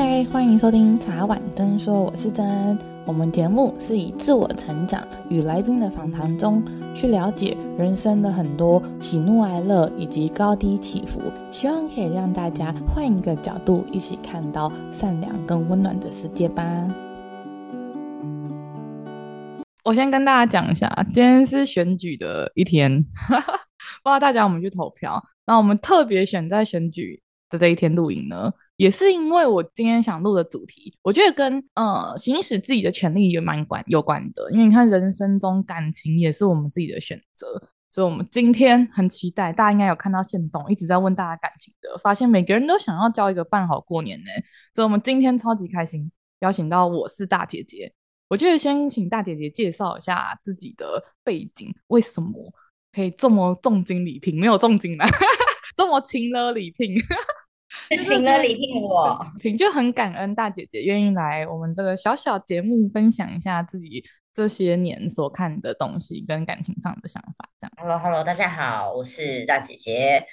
[0.00, 2.78] 嗨，欢迎收听茶碗真说，我是真。
[3.04, 6.62] 我们节目是以自我成长与来宾的访谈中，
[6.94, 11.20] 去了解人生的很多喜怒哀乐以及高低起伏，
[11.50, 16.64] 希望可以让大家换一个角度，一起看到善良跟温暖的世界吧。
[19.82, 23.42] 我先跟大家讲一下，今天是选举的一天， 不知
[24.04, 25.20] 道大家有没有去投票？
[25.44, 28.52] 那我们特别选在选举的这一天录影呢？
[28.78, 34.48] 也是因为我今天想录的主题，我觉得跟呃行使自己的权利也蛮关有关的。
[34.52, 39.52] 因为你看，人生中感情也是我们自己的选择，所以我们今天很期待。
[39.52, 44.30] 大家应该有看到线动，一直在问大家感情的，发现每个人都想要交一个伴好过年呢。
[44.72, 47.92] 所以我们今天超级开心，邀请到我是大姐姐。
[48.28, 52.30] 我觉得先请大姐姐介绍一下自己的背景，为什么
[52.92, 54.38] 可以这么重金礼聘？
[54.38, 55.04] 没有重金吗？
[55.74, 56.94] 这么情勒礼聘？
[58.00, 67.48] 请了礼聘我，品就很感恩大姐姐愿意来我们这个小小节目分享一下自己这些年所看的东西跟感情上的想法。
[67.58, 70.24] 这样，Hello Hello，大家好，我是大姐姐。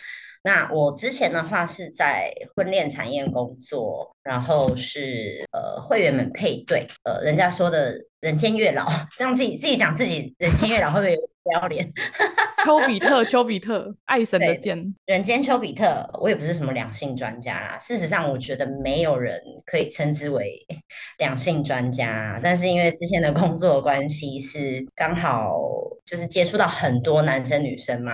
[0.44, 11.88] 那我之前的话是在婚恋产业工作，然后是呃会员们配对，呃人家说的人间月老，这样自己自己讲自己人间月老会不会有不要脸？
[12.66, 16.10] 丘比特，丘比特，爱神的箭，人间丘比特。
[16.20, 17.78] 我也不是什么两性专家啦。
[17.78, 20.66] 事实上，我觉得没有人可以称之为
[21.20, 22.40] 两性专家。
[22.42, 25.56] 但是因为之前的工作关系，是刚好
[26.04, 28.14] 就是接触到很多男生女生嘛。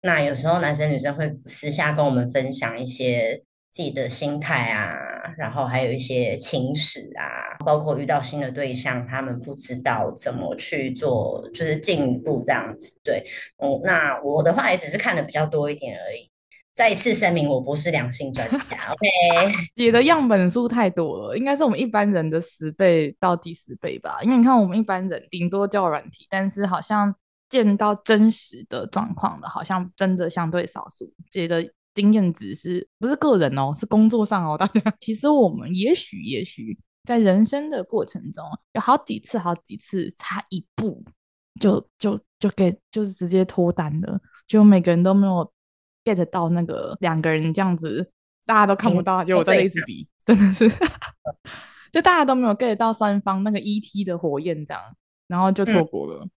[0.00, 4.94] 那有时候男生女生会私下跟我们分享一些自己的心态啊，
[5.36, 12.98] 然后还有一些情史啊，包括遇到新的对象，他们不知道怎么去做，就是进一步这样子。
[13.02, 13.24] 对，
[13.62, 16.30] 嗯，那我的话也只是看的比较多一点而已。
[16.72, 18.56] 再一次声明，我不是两性专家。
[18.92, 24.18] OK，姐的样本数太多了，应该是我们一般人的十倍到第十倍吧。
[24.22, 27.14] 因为你看，我们一般人顶多叫软体，但是好像
[27.48, 31.12] 见到真实的状况的，好像真的相对少数。
[31.30, 31.70] 姐的。
[31.94, 33.72] 经验值是不是个人哦？
[33.76, 34.80] 是工作上哦，大家。
[35.00, 41.04] 其实我们也许也许在人生的过程中，有好几次好几次差一步
[41.60, 45.52] 就就就给就是直接脱单了，就每个人都没有
[46.04, 48.12] get 到那个两个人这样子，
[48.46, 50.68] 大家都看不到，就我在一直比，真的是，
[51.90, 54.80] 就大家都没有 get 到三方那个 ET 的火焰这样，
[55.26, 56.30] 然后就错过了，嗯、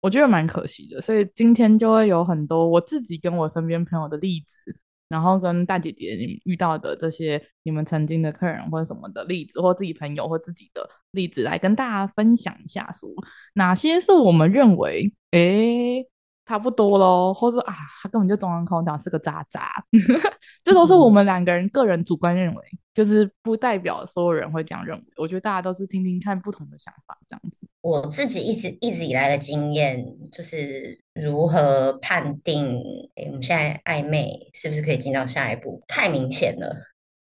[0.00, 1.00] 我觉得蛮可惜的。
[1.00, 4.78] 所以今天就会有很多我自己跟我身边朋友的例子。
[5.14, 13.08] 然后跟大姐姐你遇到的这些你们曾经的客人或者什么的例子，或自己朋友或自己的例子来跟大家分享一下，说
[13.54, 16.04] 哪些是我们认为诶
[16.46, 19.72] 差不多咯，或者啊他根本就中央空调是个渣渣，
[20.62, 22.62] 这都是我们两个人个人主观认为，
[22.92, 25.04] 就是不代表所有人会这样认为。
[25.16, 27.60] 我觉得大家都是听听看不同的想法这样子。
[27.80, 32.78] 我自己一直一直以来的经验就是如何判定，
[33.14, 35.82] 诶我们现在暧昧是不是可以进到下一步？
[35.86, 36.76] 太明显了，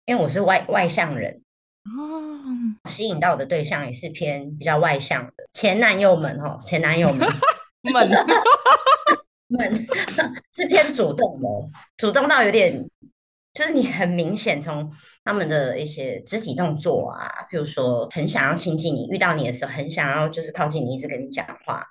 [0.06, 1.42] 因为我是外外向人
[1.86, 7.28] 哦，吸引到我的对象也是偏比较外向的前男友们哦，前男友们
[7.82, 8.10] 们。
[9.52, 9.84] 们
[10.54, 11.48] 是偏主动的，
[11.98, 12.88] 主动到有点，
[13.52, 14.88] 就是你很明显从
[15.24, 21.84] 他们的一些肢体动作啊，譬如说很想要亲近你，遇到你的时候很想要就是靠近你，一直跟你讲话，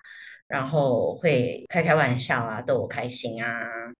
[0.47, 3.51] 然后会开开玩笑啊，逗我开心啊，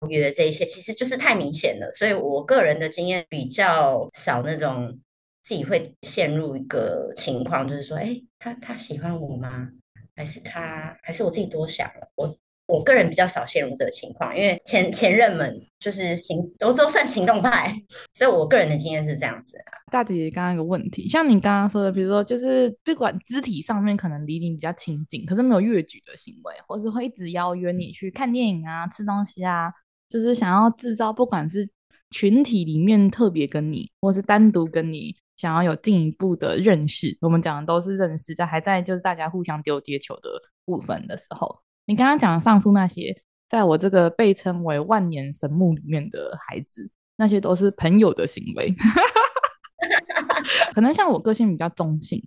[0.09, 4.97] 约这一些其实就是太明显了，所以我个人的经验比较少那种
[5.43, 9.71] 自己会陷入一个情况，就是说，哎，他他喜欢我吗？
[10.19, 12.13] 还是他还是我自己多想了？
[12.17, 12.29] 我。
[12.71, 17.75] 我个人比较少陷入这个情况，因为前前任们就是行都都算行动派，
[18.13, 19.57] 所以我个人的经验是这样子。
[19.91, 29.73] 大姐姐刚刚有个问题，像你刚刚说的，比如说就是不管肢体上面可能离你比较亲近，可是没有越矩的行为，或是会一直邀约你去看电影啊、吃东西啊，
[30.07, 31.67] 就是想要制造不管是
[32.11, 40.29] 群体里面特别跟你，或是单独跟你想要有进一步的认识，我们讲的都是认识，在还在就是大家互相丢接球的
[40.67, 41.63] 部分的时候。
[41.87, 48.75] 你刚刚讲的上述那些，在我这个被称为万年神木里面的孩子，那些都是朋友的行为。
[50.75, 52.21] 可能像我个性比较中性，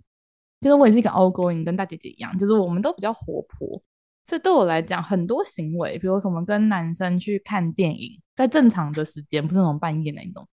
[0.62, 3.82] 就是我也是一个 outgoing，跟大姐姐一样，就是我们都比较活泼，
[4.24, 10.48] 所以对我来讲，很多行为，比如说我们跟男生去看电影，在正常的时间，不是那种半夜那种，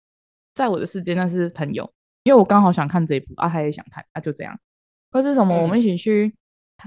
[0.55, 1.93] 在我的世界那是朋友，
[2.25, 4.59] 因为我刚好想看这一部，啊，他也想看，啊，就这样，
[5.13, 6.27] 或是什么，我们一起去。
[6.27, 6.39] 嗯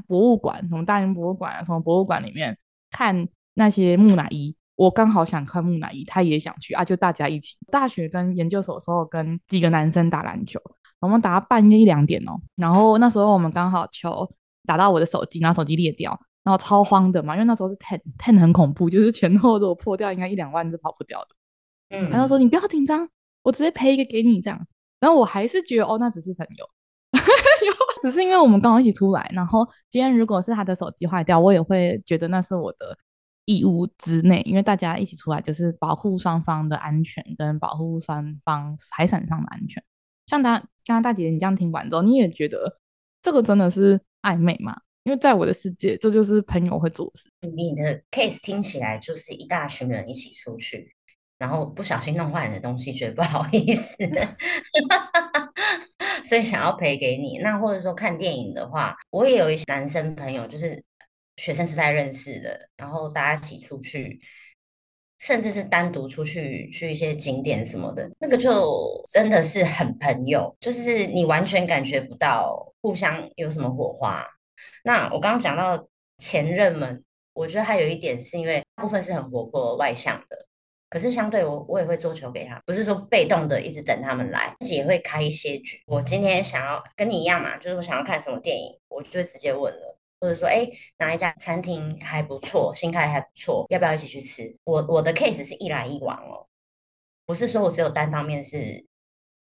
[0.06, 2.56] 博物馆，什么大英博物馆啊，什么博物馆里面
[2.92, 7.56] 看那些木乃伊，我刚好想看木乃伊，他也想去啊，就大家一起。
[7.72, 10.60] 大学跟研究所的时候，跟几个男生打篮球，
[11.00, 12.40] 我们打到半夜一两点哦。
[12.56, 14.30] 然后那时候我们刚好球
[14.66, 16.12] 打到我的手机，然后手机裂掉，
[16.44, 21.28] 然后超慌的嘛，因为那时候是 ten ten 很恐怖，就是前后如果破掉，应该一两万是跑不掉的。
[21.92, 23.08] 嗯，他就说你不要紧张，
[23.42, 24.68] 我直接赔一个给你这样。
[25.00, 26.70] 然后我还是觉得哦，那只是朋友，
[28.02, 29.30] 只是因为我们刚好一起出来。
[29.34, 32.98] 然后今天如果是他的手机坏掉，我也会觉得那是我的
[33.46, 39.84] 义务之内，因为大家一起出来就是保护双方的安全跟保护双方财产上的安全。
[40.26, 42.80] 像他刚刚大姐你这样听完之后，你也觉得
[43.22, 44.82] 这个真的是暧昧吗？
[45.04, 47.32] 因为在我的世界，这就是朋友会做的事。
[47.56, 50.97] 你的 case 听起来就是一大群人一起出去。
[51.38, 53.96] 然后不小心弄坏你的东西，觉得不好意思，
[56.26, 57.38] 所以想要赔给你。
[57.40, 60.84] 那或者说看电影的话，我也有一些男生朋友，就是
[61.38, 64.20] 学生时代认识的，然后大家一起出去，
[65.20, 74.26] 甚至是单独出去去一些景点什么的，那个就真的是很朋友，就是你完全感觉不到互相有什么火花。
[74.84, 75.88] 那我刚刚讲到
[76.18, 80.47] 前任们，我觉得还有一点是因为大部分是很活泼外向的。
[80.90, 85.78] 可是相对我，我也会做球给他，不是说被动的一直等他们来，自己也会开一些局。
[85.86, 90.68] 我今天想要跟你一样嘛，就是我想要看什么电影，我就会直接问了，或者说，哎，
[90.98, 94.56] 哪一家餐厅还不错，新开还不错，要不要一起去吃？
[94.64, 96.48] 我我的 case 是一来一往哦，
[97.26, 98.87] 不是说我只有单方面是。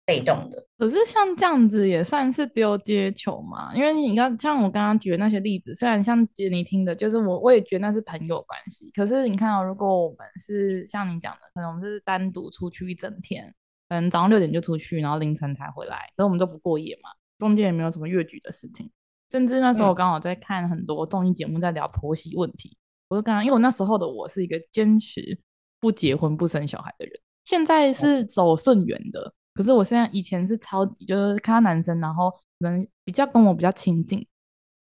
[0.07, 3.75] 被动的，可是像这样子也算是丢接球嘛？
[3.75, 8.89] 因为你看，像我刚刚举的那些例子，虽然像杰尼听的，就是我我也觉得那是朋友关系。
[8.91, 13.53] 可是你看哦，如果我们是像你讲的，可能我们是单独出去一整天，
[13.89, 18.89] 可能早上六点就出去，然后凌晨才回来，所以我们都不过夜嘛，中间也没有什么越矩的事情。
[19.29, 22.79] 甚至那时候我刚好在看很多综艺节目，在聊婆媳问题，嗯、
[23.09, 25.37] 我就刚刚，因为我那时候的我是一个坚持
[25.81, 27.13] 不结婚不生小孩的人，
[27.43, 29.33] 现在是走顺缘的。
[29.57, 34.23] 可是我现在以前是超级，就是看到男生，然后可能比较跟我比较亲近，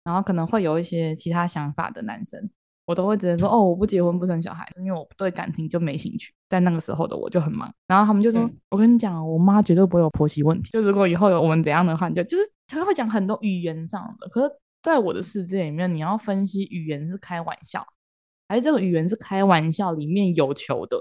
[0.03, 2.51] 然后可能会有一些其他想法的男生，
[2.87, 6.35] 我都会直接说 哦，我不结婚不生小孩，是因为我对感情就没兴趣。
[6.49, 10.71] 在那个时候的我就很忙，然后他们就说，嗯、我跟你讲，我妈绝对不会有婆媳问题。
[10.71, 14.29] 就如果以后有我们怎样的话，就就是他会讲很多语言上的。
[14.29, 17.85] 可是在我的世界里面，你要分析语言是开玩笑，
[18.49, 20.97] 还是这个语言是开玩笑里面有求的，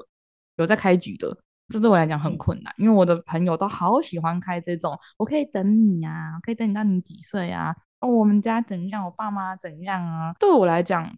[0.58, 1.38] 有在开局的。
[1.74, 7.75] 这对我来讲很困难，因为我的朋友都好喜欢开这种，我可以等你呀，可以等你到你几岁呀？
[8.00, 10.31] 哦，我们家怎样，我爸妈怎样啊？
[10.40, 11.12] 对我来讲，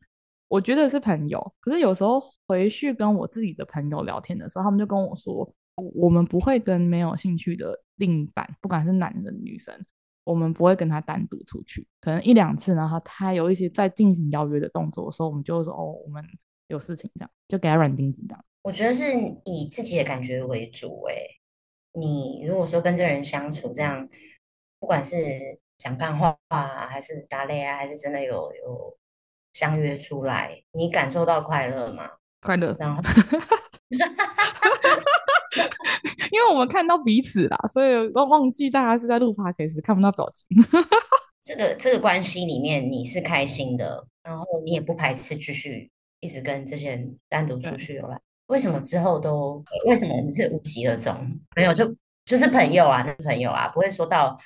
[0.47, 1.53] 我觉得是朋友。
[1.59, 5.53] 可是有时候回去跟我自己的朋友聊天的时候，他们就跟我说，
[5.93, 9.73] 我们不会跟没有兴趣的另一半，不管是男的女生，
[10.23, 16.23] 我们不会跟他单独出去，可能一两次，然后他有一些在进行邀约的动作的时候，我们就说哦，我们
[16.67, 18.45] 有事情这样，就给他软钉子这样。
[18.65, 19.03] 我觉得是
[19.43, 21.13] 以自己的感觉为主，哎，
[21.93, 24.09] 你如果说跟这个人相处这样，
[24.79, 25.15] 不管是
[25.77, 28.97] 讲干话啊，还是打擂啊，还是真的有有
[29.53, 32.09] 相约出来，你感受到快乐吗？
[32.41, 32.99] 快乐，然后，
[36.31, 40.57] 因为我们看到彼此啦，所以忘忘记大家是在录 podcast 看不到表情。
[41.39, 48.19] 这个这个关系里面你是开心的，然后你也不排斥继续一直跟这些人单独出去游览。
[48.47, 51.15] 为什么之后都为什么你是无疾而终？
[51.55, 54.37] 没有就就是朋友啊，那朋友啊，不会说到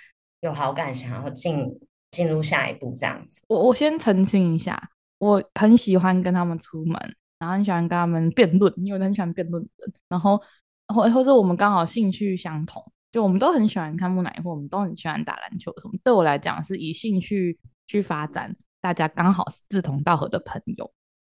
[0.41, 1.67] 有好感，想要进
[2.12, 3.41] 进入下一步这样子。
[3.47, 4.81] 我我先澄清一下，
[5.17, 6.97] 我很喜欢跟他们出门，
[7.39, 9.67] 然后很喜欢跟他们辩论，因为我很喜欢辩论。
[10.07, 10.41] 然后
[10.88, 12.81] 或或者我们刚好兴趣相同，
[13.12, 15.93] 就我们都很喜欢看木乃伊，或我们都很喜欢打篮球什么。
[16.03, 18.50] 对我来讲，是以兴趣去发展，
[18.81, 20.89] 大家刚好是志同道合的朋友。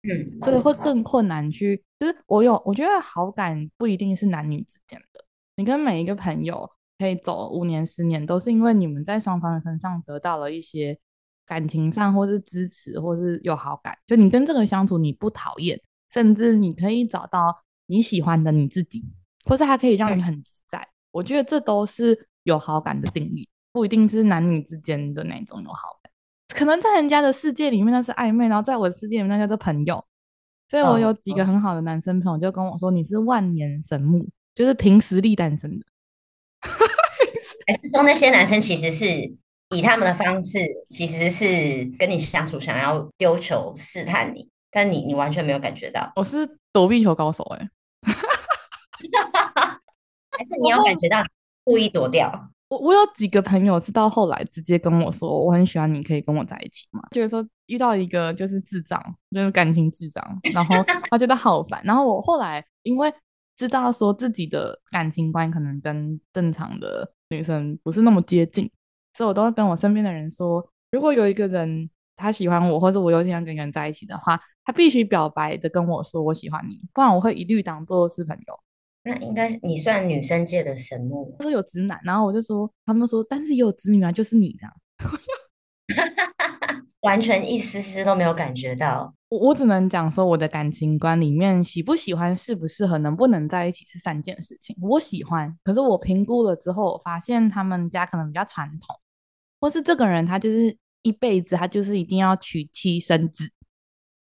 [0.04, 5.24] 嗯，所以会更困难去，就是我有，我觉得好感不一定是男女之间的，
[5.56, 10.98] 你跟每一个朋友可以走五年、十年，都是因为你们在双方的身上得到了一些
[11.46, 13.96] 感情上，或是支持，或是有好感。
[14.06, 15.80] 就你跟这个相处，你不讨厌，
[16.10, 19.02] 甚至你可以找到你喜欢的你自己，
[19.44, 20.86] 或是还可以让你很自在。
[21.10, 26.03] 我觉得这都是有好感的定义，不一定是男女之间的那种有好感。
[26.54, 30.02] 可能在人家的世界里面那是暧昧，然后在我的世界里面那叫做朋友。
[30.70, 35.84] 所以我有几个很好的男生朋友就跟我说：“你是万年神木，就是凭实力单身的。
[37.66, 39.06] ”还是说那些男生其实是
[39.70, 46.10] 以他们的方式，其实是跟你相处，想要丢球试探你，但你你完全没有感觉到。
[46.16, 47.70] 我是躲避球高手哎、欸，
[50.30, 51.22] 还是你有感觉到
[51.62, 52.50] 故意躲掉？
[52.74, 57.00] 我我有几个朋友是到后来直接跟我说，我很喜欢你，可以跟我在一起嘛？
[57.12, 59.00] 就是说遇到一个就是智障，
[59.30, 60.76] 就是感情智障，然后
[61.10, 61.80] 他觉得好烦。
[61.84, 63.12] 然后我后来因为
[63.56, 68.68] 知道说自己的感情观可能跟正常的女生不是那么接近，
[69.12, 78.60] 所以我都会跟我身边的人说，如果有一个人他喜欢我，或者我有一天要跟人在一起的话，他必须表白的跟我说我喜欢你，不然我会一律当做是朋友。
[79.06, 81.36] 那应该是你算女生界的神木。
[81.38, 84.74] 他说有直男，然后我就说，他们说，但是也有直女啊，就是你这样。
[87.02, 89.14] 完全一丝丝都没有感觉到。
[89.28, 94.74] 我我只能讲说，我的感情观里面，喜不喜欢、适不适合、能不能在一起是三件事情。
[94.80, 98.98] 我喜欢，可是我评估了之后，我发现他们家可能比较传统，
[99.60, 103.50] 或是这个人他就是一辈子，他就是一定要娶妻生子，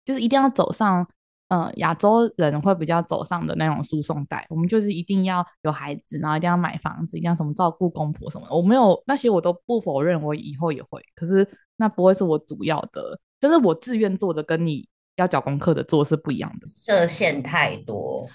[0.05, 1.09] 就是一定要走上。
[1.49, 8.55] 嗯，亚洲人会比较走上的那种输送带，我们就是一定要有孩子，然后一定要买房子，一定要什么照顾公婆什么的。
[8.55, 11.03] 我没有那些，我都不否认，我以后也会。
[11.15, 16.67] 可是那不会是我主要的，就是我自愿做的，跟你要缴功课的做是不一样的。
[16.67, 18.29] 设限太多，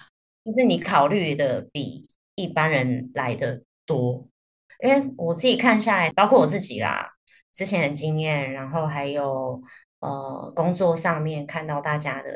[0.44, 2.04] 就是你考虑的比
[2.35, 4.26] 一般人来的多。
[4.83, 7.09] 因为我自己看下来，包括我自己啦，
[7.54, 9.62] 之前的经验，然后还有
[10.00, 12.28] 呃工作上面看到大家的。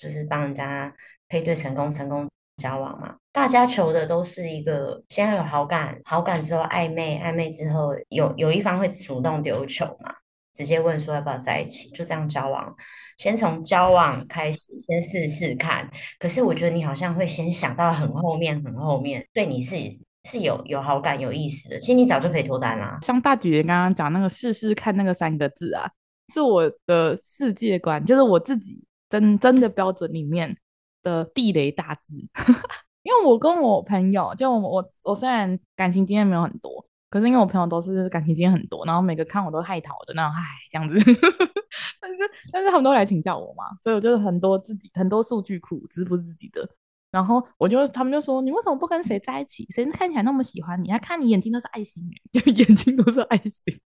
[0.00, 0.92] 就是帮人家
[1.28, 2.26] 配对成功，成功
[2.56, 3.14] 交往嘛。
[3.30, 10.12] 大家求的都是一个先要有好感，好感之后暧昧，暧昧之后有有一方会主动丢球嘛，
[10.54, 12.74] 直接问说要不要在一起，就这样交往。
[13.18, 15.88] 先从交往开始，先试试看。
[16.18, 19.76] 可是我觉得你好像会先想到很后面，很后面，对你是
[20.24, 21.78] 是有有好感、有意思的。
[21.78, 22.98] 其实你早就可以脱单啦。
[23.02, 25.88] 像大姐姐刚刚讲那个试试看那个三个字啊，
[26.32, 28.82] 是我的世界观，就是我自己。
[29.10, 30.56] 真真的标准里面
[31.02, 32.16] 的地雷大字，
[33.02, 40.94] 因为我跟我朋友，就我我我虽然感情经验没有很多，可是因为我朋友都是感情经验很多，然后每个看我都害讨的那种，唉，这样子。
[42.00, 46.68] 但是但是他们都来请教我嘛，所以我就是很多自己很多数据库，支付自己的。
[47.10, 49.66] 然后我就他们就说，你为什么不跟谁在一起？
[49.70, 50.88] 谁看起来那么喜欢你？
[50.88, 53.80] 他看你眼睛都是爱心， 就眼睛都是爱心。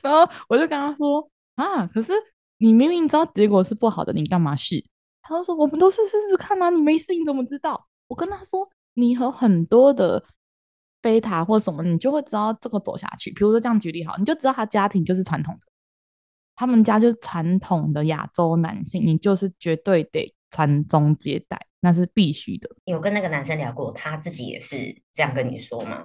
[0.00, 2.14] 然后我就跟他说啊，可是。
[2.62, 4.84] 你明明知道结果是不好的，你干嘛试？
[5.22, 10.22] 他就说：“我们都是试试看啊，你没试你怎么知道？”我跟他说：“你和很多的
[11.00, 13.32] 贝塔或什么，你就会知道这个走下去。
[13.32, 15.72] 比如说这样举例好，你就知道他家庭就是传统的，
[16.54, 26.04] 他们家就是传统的亚洲男性，你就是绝对得传宗接代，那是必须的。”有跟那个男生聊过，他自己也是这样跟你说吗？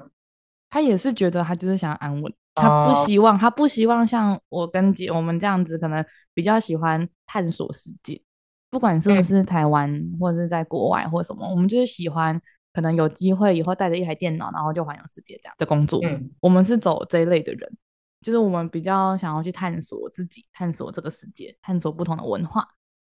[0.69, 2.33] 他也是觉得他就是想安稳。
[2.57, 8.21] 他不希望，他不希望像我跟姐我们这样子，可能比较喜欢探索世界，
[8.69, 12.41] 不管是不是台湾或者是在国外或什么，我们就是喜欢
[12.71, 15.99] 可能有机会以后带着一台电脑，然后就环游世界这样的工作。
[16.05, 17.77] 嗯我们是走这一类的人，
[18.21, 22.65] 就是我们比较想要去探索自己，探索这个世界，探索不同的文化。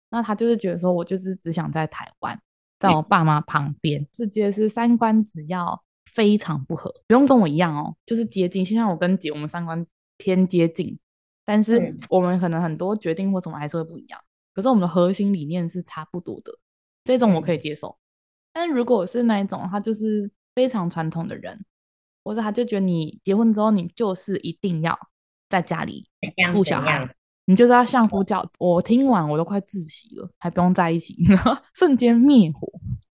[0.08, 2.40] 那他就是觉得说，我就是只想在台湾，
[2.78, 5.83] 在我爸妈旁边，世界是三观只要。
[6.14, 8.64] 非常不合，不用跟我一样哦，就是接近。
[8.64, 9.84] 就像我跟姐，我们三观
[10.16, 10.98] 偏接近，
[11.44, 14.20] 但是我们可能很多决定或什么还是会不一样。
[14.54, 16.56] 可是我们的核心理念是差不多的，
[17.04, 17.98] 这种我可以接受。
[18.52, 21.64] 但如果是那一种，他就是非常传统的人，
[22.22, 24.96] 或者他就觉得你结婚之后，你就是一定要
[25.48, 26.08] 在家里
[26.52, 27.12] 顾小孩，
[27.46, 28.50] 你就是要相夫教子。
[28.58, 31.16] 我听完我都快窒息了，还不用在一起，
[31.74, 32.68] 瞬间灭火。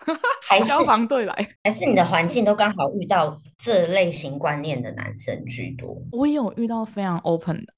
[0.49, 5.95] 还消防队来，还是你的环境都刚好遇到这类型观念的男生居多？
[6.13, 7.75] 我也有遇到非常 open 的，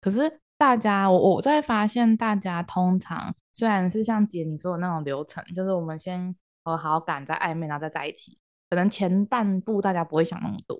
[0.00, 6.34] 可是大家我我在发现，大家通常虽然是像姐你说的那种流程，就是我们先
[6.64, 8.36] 和好感，再暧昧，然后再在一起，
[8.68, 10.76] 可能前半部大家不会想那么多，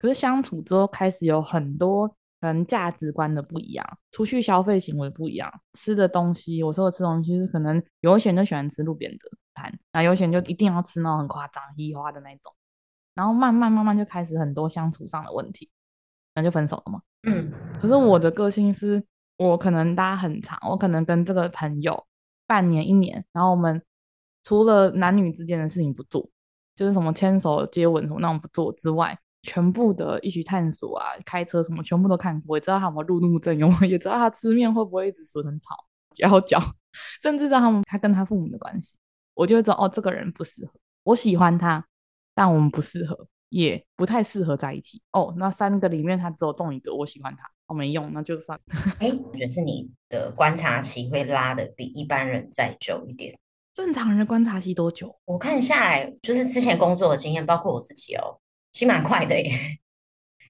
[0.00, 2.16] 可是相处之后开始有很多。
[2.40, 9.18] 可能价值观的不一样，出去消费行为不一样，吃的东西，我说的吃东西是可能有些人就喜欢吃路边的
[9.54, 12.54] 餐，那有些人就一定要吃那种很夸张、异化的那种，
[13.14, 15.68] 然后慢慢慢慢就开始很多相处上的问题，
[16.34, 17.02] 那就分手了嘛。
[17.24, 19.04] 嗯，可是我的个性是，
[19.36, 22.06] 我可能大家很长，我可能跟这个朋友
[22.46, 23.82] 半年一年，然后我们
[24.44, 26.30] 除了男女之间的事情不做，
[26.76, 29.18] 就是什么牵手、接吻什么那种不做之外。
[29.42, 35.76] 全部的一起探索啊，开车什么全部都看过，也知道他有没有路怒症，有没有也知道他吃面会不会一直说很吵，
[36.16, 36.60] 然后脚，
[37.22, 38.96] 甚至知道他们他跟他父母的关系，
[39.34, 40.72] 我就会知道哦，这个人不适合，
[41.04, 41.86] 我喜欢他，
[42.34, 45.00] 但我们不适合，也不太适合在一起。
[45.12, 48.58] 哦，那三个里面他只有中一个，我喜欢他，我没用，那就算。
[48.98, 53.38] 哎，我觉得是你的观察期会拉的比一般人再久一点。
[53.72, 55.14] 正常人的观察期多久？
[55.24, 58.40] 我看下来，就是之前工作的经验，包括我自己哦。
[58.72, 59.78] 其实蛮快的耶，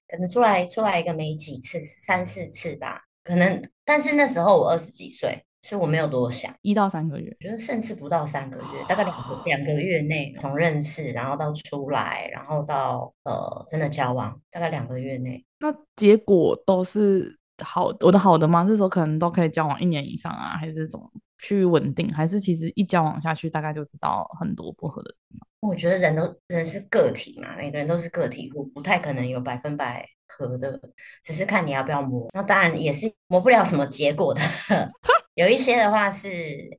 [0.07, 3.61] 可能出来出来一个没几次，三四次吧，可能。
[3.85, 15.43] 但是那时候我二十几岁，所以我没有多想，一到三个月，我觉得甚至不到三个月，大概两个两个月内从认识，然后到出来，然后到呃真的交往，大概两个月内。
[15.59, 18.63] 那结果都是好，我的好的吗？
[18.63, 21.03] 这时候可能都可以交往一年以上啊，还是什么
[21.39, 22.07] 趋于稳定？
[22.13, 25.47] 还是其实一交往下去，大概就知道很多不合的地方？
[25.61, 30.79] 我觉得人都人是个体嘛，每个人都是个体户，不太可能有百分百合的，
[31.23, 32.29] 只是看你要不要磨。
[32.33, 34.41] 那当然也是磨不了什么结果的。
[35.35, 36.29] 有一些的话是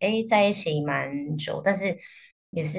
[0.01, 1.97] 哎在一起蛮久，但是
[2.51, 2.79] 也是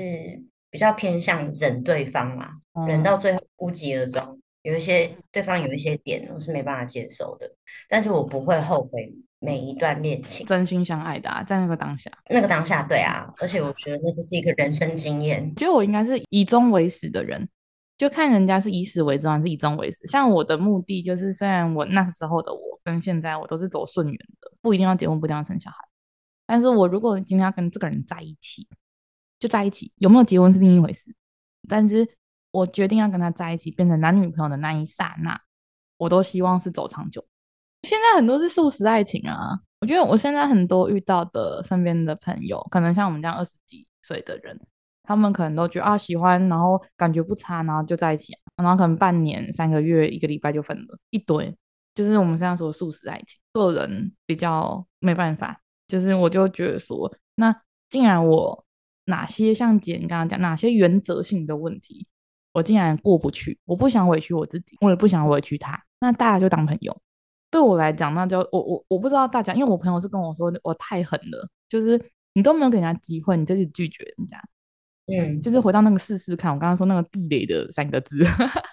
[0.70, 4.40] 比较偏向忍对方嘛，嗯、忍到最后无疾而终。
[4.64, 7.52] 有一些对方有一些点我是没办法接受的，
[7.88, 9.12] 但是我不会后悔
[9.42, 15.54] 每一段恋情，真心相爱的啊，在那个当下，那个当下对啊，而且我觉得那就是一个人生经验。
[15.56, 17.50] 觉得我应该是以终为始的人，
[17.98, 20.06] 就看人家是以始为终还是以终为始。
[20.06, 25.78] 像我的目的就是，虽然我那时候的我跟现在我都是走顺缘的，不一定要结婚，不一定要生小孩，
[26.46, 28.68] 但是我如果今天要跟这个人在一起，
[29.40, 31.14] 就在一起，有没有结婚是另一回事，
[31.68, 32.08] 但是。
[32.54, 35.40] 我决定要跟他在一起，变成男女朋友的那一刹那，
[35.96, 37.24] 我都希望是走长久。
[37.84, 44.60] 现在很多是素食爱情啊，我觉得我现在很多遇到的身边的朋友，可能像我们这样二十几岁的人，
[45.04, 51.56] 他们可能都觉得啊喜欢，然后感觉不差，然后就在一起，然后可能半年、三个月、一个礼拜就分了，一堆，
[51.96, 53.40] 就是我们现在说素食爱情。
[53.54, 57.56] 个人比较没办法，就是我就觉得说，那
[57.90, 58.66] 既然我
[59.06, 62.08] 哪些像姐你刚刚讲哪些原则性的问题。
[62.54, 65.82] 我竟然过不去，我不想委屈我自己，我也不想委屈他。
[66.02, 67.02] 那大家就当朋友。
[67.52, 72.02] 对我来讲，那就我我我不知道大家，因为我朋友是跟我说我太狠了，就是
[72.34, 74.42] 你都没有给人家机会，你就去拒绝人家。
[75.08, 78.24] 嗯，就是回到那个试试看，我刚刚说那个地雷的三个字，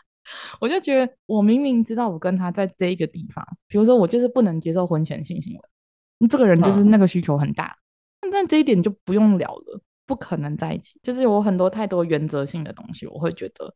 [0.60, 5.60] 我就觉得我明明知道我跟他在这一个地方，比如说我就是不能接受婚前性行为，
[6.18, 7.76] 你这个人就是那个需求很大，
[8.20, 9.80] 嗯、但这一点就不用聊了。
[10.06, 13.74] 不可能在一起，就是有很多太多原则性的东西，我会觉得，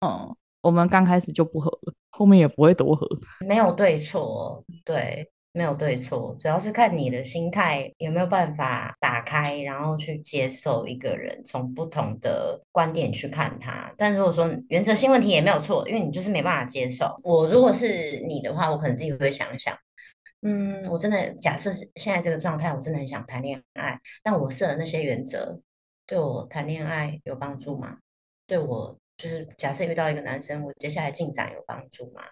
[0.00, 0.34] 嗯，
[0.68, 3.08] 我们刚开始就不合了，后面也不会多合。
[3.46, 13.90] 没有对错，对，没有对错，主要是看你的心态有没有办法打开，然后去接受一个人，从不同的观点去看他。
[13.96, 17.18] 但如果说原则性问题也没有错，因为你就是没办法接受。
[17.22, 19.74] 我如果是你的话，我可能自己会想一想。
[20.42, 25.60] 嗯，我真的假设是现在这个状态，我真的很想谈恋爱，但我设的那些原则
[26.06, 27.96] 对我谈恋爱有帮助吗？
[28.46, 32.22] 对我就是假设遇到一个男生，我接下来进展有帮助吗？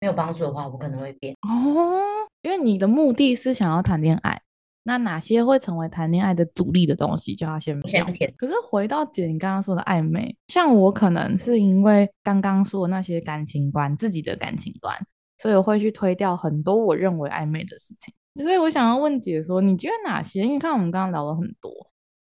[0.00, 1.34] 没有帮助的话，我可能会变。
[1.42, 2.00] 哦，
[2.40, 4.40] 因为你的目的是想要谈恋爱，
[4.84, 8.32] 那哪些会成为谈恋爱的阻力的东西，就要先先填。
[8.38, 14.96] 可是回到姐你刚刚说的暧昧，像我可能是因为刚刚说的那些感情观，自己的感情观。
[15.38, 20.40] 所以我会去推掉很多我认为暧昧的事情，所以我想要问姐说，你觉得哪些？
[20.40, 21.70] 因为看我们刚刚聊了很多，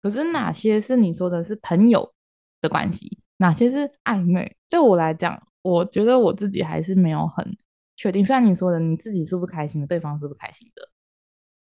[0.02, 2.12] 可是哪些是你说的是朋友
[2.60, 4.56] 的关系，哪些是暧昧？
[4.68, 7.56] 对我来讲，我觉得我自己还是没有很
[7.96, 8.24] 确定。
[8.24, 10.88] 虽然你说的你自己是不开心的，对方是不开心的，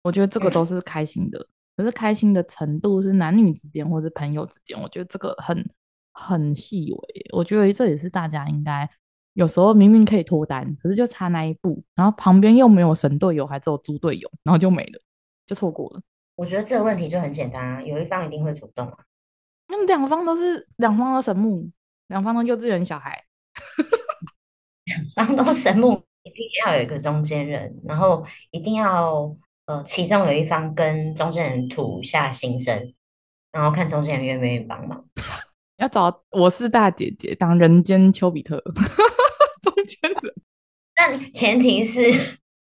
[0.03, 5.69] 我觉得这个都是开心的，可是开心的程度是男女之间或是朋友之间，我觉得这个很
[6.13, 7.27] 很细微。
[7.33, 8.89] 我觉得这也是大家应该。
[9.35, 15.01] 有时候明明可以脱单，可是就差那一步，然后旁边又没有神队友，还只有猪队友，然后就没了，
[15.47, 16.03] 就错过了。
[16.35, 18.99] 我觉得这个问题就很简单啊，有一方一定会主动啊。
[19.71, 21.71] 那么两方都是两方都神木，
[22.09, 23.23] 两方都幼稚园小孩，
[25.17, 29.35] 两方都神木，一定要有一个中间人，然后一定要
[29.67, 32.93] 呃，其中有一方跟中间人吐下心声，
[33.53, 35.05] 然后看中间人愿不愿意帮忙。
[35.77, 38.61] 要找我是大姐姐当人间丘比特，
[39.63, 40.35] 中间人。
[40.95, 42.03] 但前提是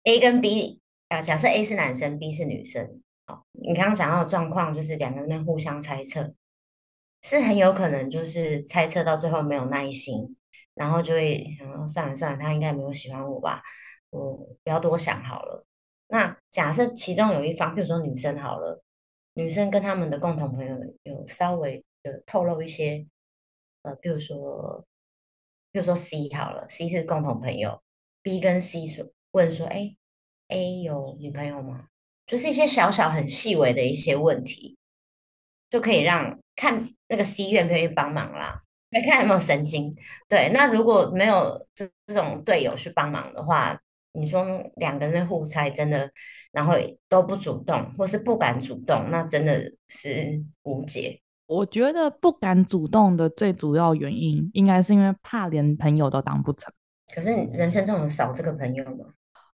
[0.05, 3.03] A 跟 B 啊，假设 A 是男生，B 是女生。
[3.27, 6.33] 好，你刚刚讲到的状况就是两个人互相猜测，
[7.23, 10.37] 是很有可能就是猜测到最后没有耐心，
[10.75, 13.63] 然后就会嗯，算了算了，他应该没有喜欢我吧，
[14.11, 15.67] 我不要多想好了。
[16.09, 18.83] 那假设其中有一方，比如说女生好了，
[19.35, 21.85] 女生跟他们的共同朋友有稍微。
[22.03, 23.07] 的透露一些，
[23.83, 24.87] 呃，比如说，
[25.71, 27.83] 比如说 C 好了，C 是共同朋友
[28.23, 29.95] ，B 跟 C 说问说，哎
[30.49, 31.89] ，A 有女朋友吗？
[32.27, 34.79] 就是一些小小很细微的一些问题，
[35.69, 39.97] 就可以让看那个 C 愿不愿意帮忙啦，来看有没有神经。
[40.29, 43.81] 对，那如果没有这这种队友去帮忙的话，
[44.13, 44.45] 你说
[44.77, 46.11] 两个人互猜真的，
[46.53, 46.75] 然后
[47.09, 51.19] 都不主动，或是不敢主动，那真的是无解。
[51.47, 56.71] 我觉得不敢主动的最主要原因，应该是因为怕连朋友都当不成。
[57.15, 59.07] 可是你人生中有少这个朋友吗？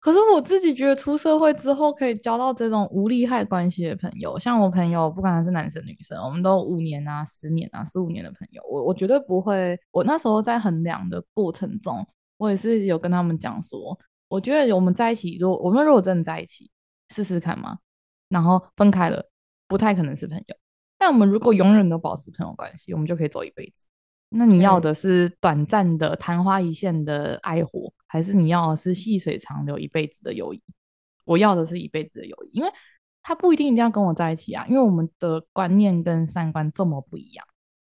[0.03, 9.79] 可是我自己觉得出社会之后可以交到这种无利害关系的朋友，像我朋友，不管他是男生女生，我们都五年啊、十年啊、十五年的朋友，我我绝对不会。
[9.91, 16.69] 我那时候在衡量的过程中，我也是有跟他们讲说，我觉得我们在一起，如果我们如果真的在一起，
[17.07, 17.77] 试试看嘛。
[18.27, 19.23] 然后分开了，
[19.69, 20.55] 不太可能是朋友。
[20.97, 23.85] 但我们如果永远都保持朋友关系，我们就可以走一辈子。
[24.35, 30.61] 那你要的是短暂的昙花一现的爱火，还是你要的是细水长流一辈子的友谊？
[31.25, 32.69] 我要的是一辈子的友谊，因为
[33.23, 37.43] 他不一定一定要跟我在一起啊，因为我们的观念跟三观这么不一样。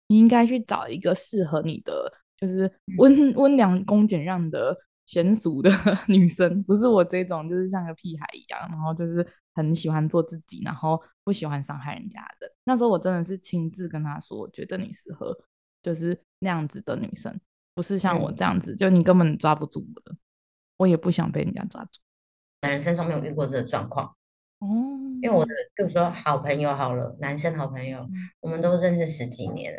[0.09, 4.77] 你应该去找一个适合你的，就是温温良恭俭让的
[5.09, 5.71] 娴淑的
[6.07, 12.53] 女生，不是我这种，就是像个屁孩一样，然后就是很喜欢做自己，然后不喜欢伤害人家的。
[12.65, 15.35] 那时候我真的是亲自跟他说，我觉得你适合。
[15.83, 17.41] 就是那样子的女生，
[17.81, 20.15] 不是像我这样子，嗯、就你根本抓不住我的，
[20.77, 21.99] 我也不想被人家抓住。
[22.61, 24.07] 男人身上没有遇过这个状况
[24.59, 24.69] 哦，
[25.23, 29.79] 因为我的，比如说好朋友好了，男生好朋友，嗯、我们都认识十几年了，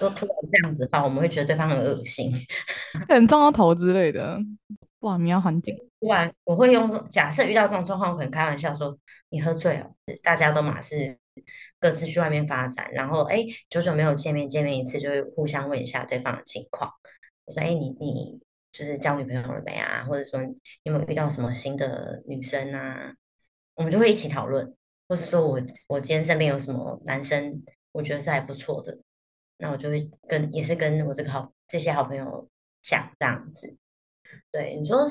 [0.00, 2.32] 都突然这样子吧，我们会觉得对方很恶心，
[3.06, 4.40] 很撞到头之类的。
[5.00, 5.76] 哇，你要很紧。
[6.00, 9.90] 突然，我会用假设遇到这种状况，我可能开玩笑说你喝醉了，
[10.22, 11.18] 大家都马是。
[11.80, 16.92] 各自去外面发展，然后哎，久久没有见面，见面一次就会互相问一下对方的情况。
[17.44, 18.40] 我说哎，你你
[18.72, 20.04] 就是交女朋友了没啊？
[20.04, 23.14] 或者说你有没有遇到什么新的女生啊？
[23.74, 24.74] 我们就会一起讨论，
[25.08, 28.98] 或是说我我今天身边有什么男生，我觉得是还不错的，
[29.58, 32.48] 那我就会跟也是跟我这个好这些好朋友
[32.80, 33.76] 讲这样子。
[34.50, 35.06] 对，你说，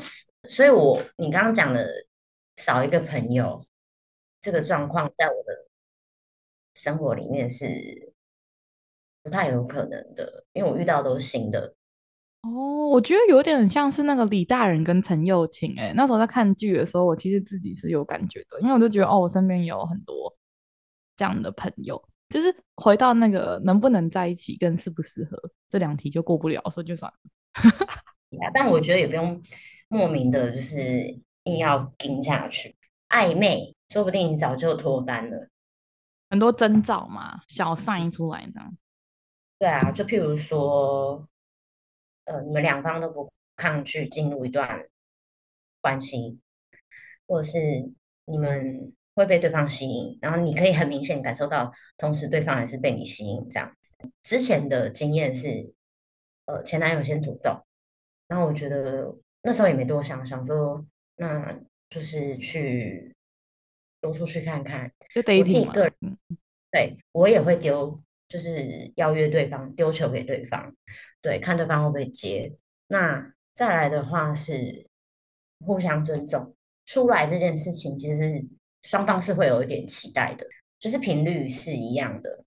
[0.48, 2.06] 所以我你刚刚讲的
[2.58, 3.66] 少一个朋友
[4.40, 5.68] 这个状况，在我的。
[6.74, 8.14] 生活里面是
[9.22, 11.76] 不太有可能的，因为我遇到都是新的。
[12.44, 15.76] 哦，我觉得有点像是那个李大人跟陈又青。
[15.78, 20.36] 哎，那时候在看剧的时候，我其实自己是有感觉的，因为我就觉得哦，我身边有很多
[21.16, 25.38] 这样的朋友，就是回到那个能不能在一起跟适不适合
[25.70, 27.18] 这两题就过不了，所以就算了。
[28.54, 29.40] 但我觉得也不用
[29.90, 32.76] 莫名的，就是硬要盯下去，
[33.10, 35.48] 暧昧，说不定你早就脱单了。
[36.30, 38.78] 很多征兆嘛，小 sign 出来这样。
[39.60, 41.28] 对啊，就譬如说，
[42.26, 44.88] 呃，你们两方都不抗拒进入一段
[45.82, 46.40] 关系，
[47.28, 47.60] 或者是
[48.26, 53.92] 你们会被对方吸引，然后你可以很明显感受到，同时对方也是被你吸引这样子。
[54.24, 55.74] 之前的经验是，
[56.46, 57.64] 呃，前男友先主动，
[58.28, 63.14] 然后我觉得那时候也没多想，想说那就是去。
[64.02, 66.18] 多出去看看，就我自己个人，
[66.72, 70.74] 对我也会丢，就是邀约对方，丢球给对方，
[71.22, 72.56] 对，看对方会不会接。
[72.88, 74.90] 那再来的话是
[75.60, 78.48] 互相尊重，出来这件事情，其实
[78.84, 80.46] 双方是会有一点期待的，
[80.80, 82.46] 就是频率是一样的。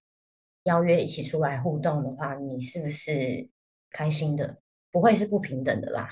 [0.63, 3.47] 邀约一起出来互动的话，你是不是
[3.91, 4.57] 开心的？
[4.91, 6.09] 不会是不平等的啦。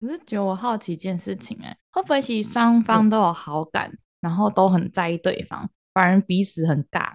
[0.00, 3.90] 我是觉得我好奇一件事情，哎，会不会其实双方都有好感？
[4.20, 7.14] 然后都很在意对方，反而彼此很尬，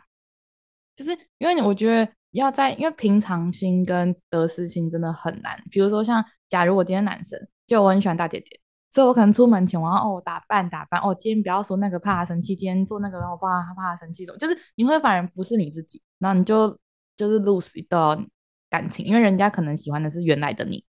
[0.96, 5.62] 就是因为我觉得要在，因为平常心跟得失心真的很难。
[5.70, 16.78] 比如说像，假如我今天男生，就我很喜欢大姐姐，所以我可能出门前我要哦打扮打扮，哦今天不要说那个怕他生气，今天做那个我怕他怕他生气，什么就是你会反而不是你自己，然后你就
[17.18, 18.26] 就是 lose 一段
[18.70, 20.86] 感情，因为人家可能喜欢的是原来的你，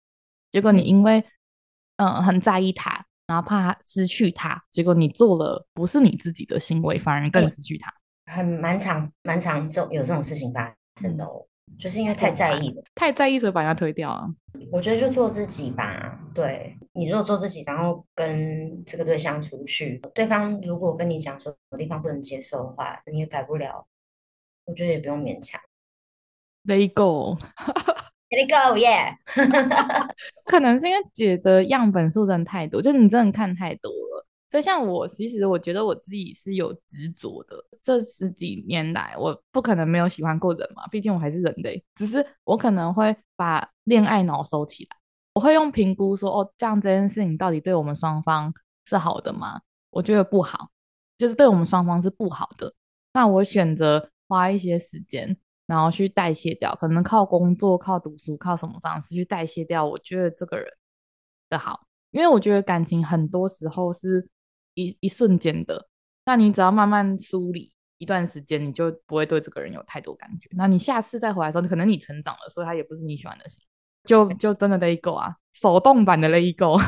[0.52, 1.20] 结果你因为
[1.98, 3.06] 嗯、呃、很在意他。
[3.28, 7.90] 然后怕失去他，结果你做了不是你自己的行为，反而更失去他。
[8.32, 11.46] 很蛮常蛮常这种有这种事情发生的，哦，
[11.78, 14.30] 就是因为太在意了，太在意所以把它推掉啊。
[14.72, 16.20] 我觉得就做自己吧。
[16.34, 23.86] 对，你如果做自己，然后跟这个对象出去，对方如果跟你讲说有地方不能接受的话，你也改不了，
[24.66, 25.60] 我觉得也不用勉强。
[26.66, 27.38] Let it go。
[28.30, 29.18] Let it go, yeah。
[30.46, 34.26] 可能是因为姐的样本数真的太多，就是你真的看太多了。
[34.52, 37.56] 所以像我，其实我觉得我自己是有执着的。
[37.82, 41.82] 这十几年来，我不可能没有喜欢过人嘛，毕竟我还是人类。
[41.96, 44.98] 只是我可能会把恋爱脑收起来，
[45.36, 48.54] 我会用评估说，哦，这样这件事情到底对我们双方
[48.86, 49.62] 是好的吗？
[49.90, 50.70] 我觉得不好，
[51.18, 52.74] 就是对我们双方是不好的。
[53.14, 55.38] 那我选择花一些时间。
[55.68, 59.86] 然后去代谢掉，可能靠工作、靠读书、靠什么方式去代谢掉。
[59.86, 60.68] 我觉得这个人
[61.50, 64.28] 的好，因为我觉得感情很多时候是
[64.82, 65.88] 一一瞬间的。
[66.26, 70.50] 那你只要慢慢梳理一段时间，你就不会对这个人有太多感觉。
[70.54, 73.64] 那你下次再回来的时候，可能你成长了，所以他也不是你喜欢的型，
[74.04, 76.80] 就就真的 let it go 啊，手动版的 let it go。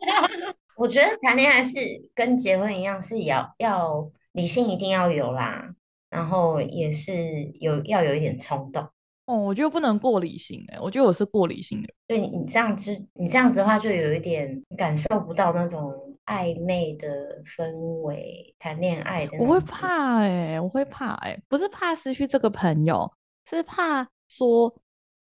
[0.76, 1.78] 我觉得谈恋爱是
[2.14, 5.68] 跟结婚一样，是要要理性一定要有啦，
[6.08, 7.12] 然后也是
[7.60, 8.82] 有要有一点冲动。
[9.26, 11.88] 哦，我觉得不能过理性哎，我觉得我是过理性的。
[12.06, 17.70] 对你，你这样子，你这样子的话，就有一点感受不到那种暧昧的氛
[18.02, 19.36] 围，谈恋爱的。
[19.38, 23.12] 我会怕哎，我会怕哎，不是怕失去这个朋友，
[23.48, 24.72] 是怕说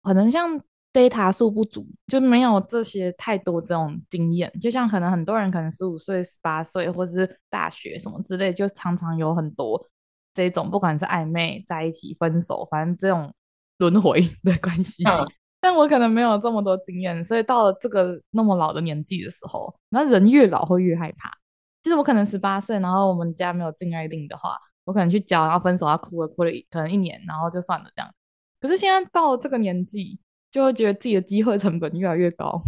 [0.03, 0.61] 可能像
[0.93, 4.51] data 数不足，就没有这些太多这种经验。
[4.61, 9.83] 就像可能很多人可能十五岁、十八岁，或者是大学什么之类，就常常有很多
[10.33, 13.33] 这种，不管是暧昧在一起、分手，反正这种。
[13.79, 15.27] 轮回 的关系，嗯，
[15.63, 21.31] 但我可能没有这么多经验，所以到了这个那么老的年纪的时候，那人越老会越害怕。
[21.81, 28.13] 其实我可能十八岁，然后我们家没有禁爱令的话，我可能去交，然后分手，要哭了哭了，可能一年，然后就算了这样。
[28.59, 30.19] 可是现在到了这个年纪，
[30.51, 32.61] 就会觉得自己的机会成本越来越高。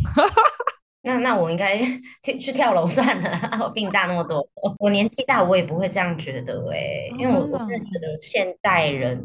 [1.03, 1.81] 那那我应该
[2.23, 4.47] 去跳楼算了，我比你大那么多，
[4.79, 9.21] 我年纪大，我也不会这样觉得哎、因为我我真的觉得现代人。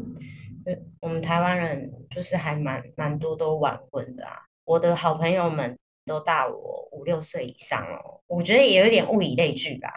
[0.99, 4.33] 我们台湾人就是还蛮蛮多都晚婚的啊，
[4.65, 9.89] 我的好朋友们都大我五六岁以上哦，我觉得也有点物以类聚吧。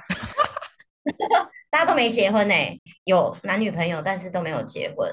[1.71, 2.55] 大家都没结婚呢，
[3.05, 5.07] 有男女朋友，但是都没有结婚，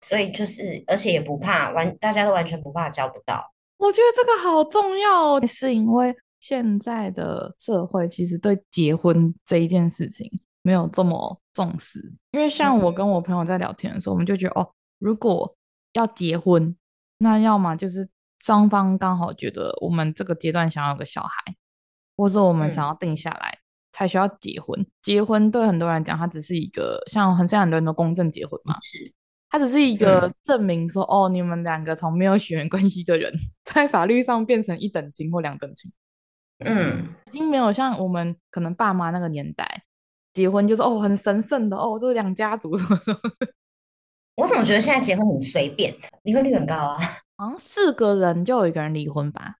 [0.00, 3.52] 所以就是而且也不怕完，大家都完全不怕交不到。
[3.76, 10.28] 我觉得这个好重要哦，是因为现在的社会其实对结婚这一件事情
[10.62, 12.00] 没有这么重视，
[12.32, 14.72] 因为像我跟我朋友在聊天的时候，我们就觉得哦。
[15.00, 15.56] 如果
[15.94, 16.76] 要结婚，
[17.18, 18.08] 那要么就是
[18.38, 21.56] 双方刚好觉得我们这个阶段想要有个小孩，
[22.16, 23.58] 或是我们想要定下来
[23.92, 24.80] 才需要结婚。
[24.80, 28.76] 嗯、结婚对很多人讲，它只是一个像很像很多人都公证结婚嘛，
[29.48, 33.32] 它只是一个证明说、嗯、哦，你们两个从没有血缘关系的人，
[33.64, 35.92] 在法律上变成一等亲或两等亲。
[36.64, 39.82] 嗯，已经没有像我们可能爸妈那个年代
[40.34, 43.52] 结婚就是哦很神圣的哦，这是两家族什么什么的。
[44.36, 46.98] 我怎么觉得现在结婚很随便，离婚率很高啊？
[47.36, 49.56] 好像四个人就有一个人离婚吧。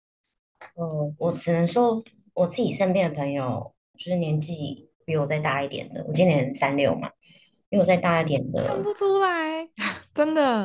[0.74, 2.02] 呃，我只能说
[2.35, 7.11] 我自己身边的朋友，就是年纪比我再大一点的，我今年三六嘛，
[7.68, 9.68] 比我再大一点的，看不出来，
[10.14, 10.62] 真的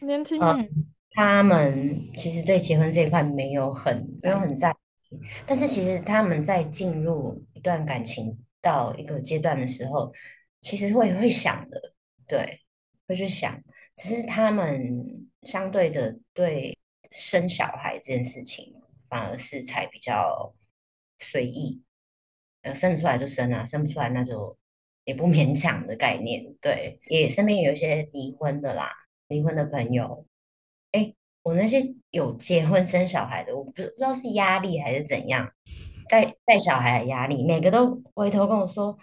[0.00, 0.68] 年轻人、呃。
[1.14, 4.70] 他们其实对结婚这一块没有很没有很在
[5.10, 10.10] 意，但是其实他们在进入一段感情到一个阶段的时候，
[10.62, 11.92] 其实会会想的，
[12.26, 12.61] 对。
[13.12, 13.62] 会去想，
[13.94, 16.76] 只是他们相对的对
[17.10, 18.74] 生小孩这件事情，
[19.08, 20.54] 反而是才比较
[21.18, 21.82] 随意，
[22.62, 24.56] 呃，生得出来就生啊，生不出来那就
[25.04, 26.42] 也不勉强的概念。
[26.60, 28.90] 对，也身边有一些离婚的啦，
[29.28, 30.26] 离婚的朋友，
[30.92, 35.52] 哎，我那些有结婚生小孩的，我不不知道是压力还是怎样，
[36.08, 38.96] 带带小孩的压力，每个都回头跟我说，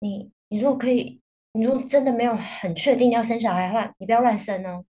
[0.00, 1.20] 你你如果可以。
[1.54, 4.84] 你如果真的没有很确定要生小孩的话，你不要乱生哦。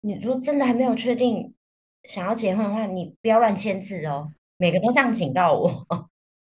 [0.00, 1.54] 你如果真的还没有确定
[2.02, 4.30] 想要结婚的话，你不要乱签字哦。
[4.58, 5.86] 每个都这样警告我。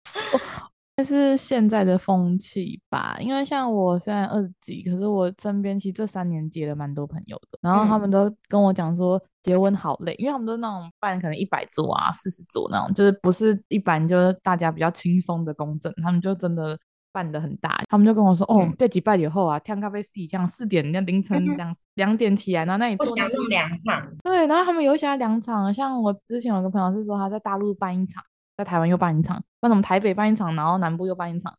[0.96, 16.78] 但是现在的风气吧，因为像我虽然二十几，可是我身边其实这三年结了蛮多朋友的，然后他们都跟我讲说结婚好累，因为他们都那种办可能一百桌啊、四十桌那种，就是不是一般就是大家比较轻松的公证，他们就真的。
[17.18, 28.24] 办的很大，他们就跟我说：“哦，这几拜以后啊，天咖啡四这样四点，那凌晨两两点起来，然后那里做那两场，对，然后他们有一些两场，像我之前有个朋友是说他在大陆办一场，
[28.56, 31.52] 在台湾又办一场，那什么台北办一场，然后南部又办一场，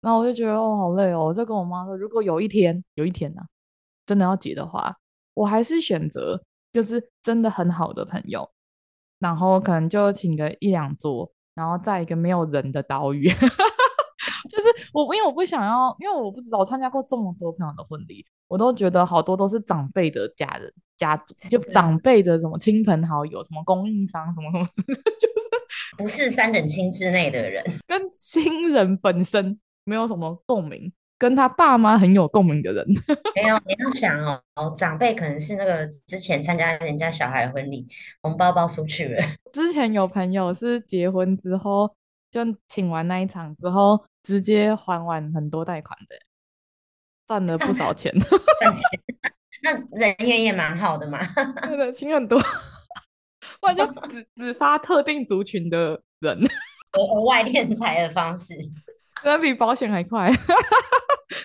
[0.00, 3.46] 然后我就觉得哦，好累哦，我就跟我妈说，如果有一天有一天呢、啊，
[4.04, 4.96] 真的要结的话，
[5.34, 8.50] 我还是选择就是真的很好的朋友，
[9.20, 13.73] 然后可能就请个一两桌，然后在一个没有人的岛屿。”就是
[14.94, 32.86] 我，因为我不想要，因为我不知道我参加过这么多朋友的婚礼，我都觉得好多都是长辈的家人、家族，就长辈的什么亲朋好友、什么供应商、什么什么， 就是不是三等亲之内的人， 跟亲人本身没有什么共鸣，跟他爸妈很有共鸣的人。
[33.34, 34.16] 没有，你要想
[34.54, 37.84] 哦，长辈可能是那个之前参加人家小孩婚礼，
[38.22, 39.20] 红包包出去了。
[39.52, 41.92] 之前有朋友是结婚之后
[42.30, 44.04] 就请完那一场之后。
[44.24, 46.16] 直接还完很多贷款的，
[47.26, 48.12] 赚了不少钱。
[48.60, 48.84] 赚钱，
[49.62, 51.20] 那人缘也蛮好的嘛。
[51.62, 52.36] 对的，请很多，
[53.60, 56.36] 不然就只只发特定族群的人，
[56.92, 58.54] 额外敛财的方式，
[59.22, 60.30] 那比保险还快。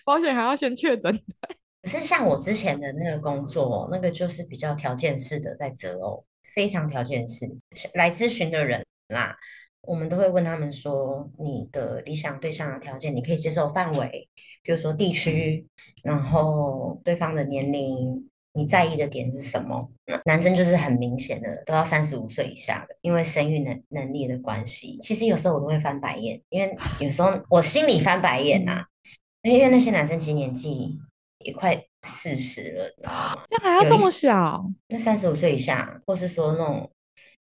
[0.05, 1.13] 保险还要先确诊。
[1.81, 7.45] 可是像我之前的那个工作，那个就是比较条件式的在择偶，非常条件式
[7.93, 9.37] 来咨询的人啦。
[9.81, 14.29] 我们都会问他们说，你的理想对象的条件，你可以接受范围，
[14.61, 15.65] 比如说地区，
[16.03, 19.89] 然后对方的年龄，你在意的点是什么？
[20.25, 24.97] 男生就是很明显的都要三十五岁以下的，因为生育能能力的关系。
[25.01, 28.85] 其实有时候我都会翻白眼，因为有时候我心里翻白眼呐、啊，
[29.43, 30.99] 因为那些男生其实年纪
[31.45, 33.43] 也快四十了，你知道吗？
[33.47, 34.69] 这还要这么小？
[34.89, 36.91] 那三十五岁以下，或是说那种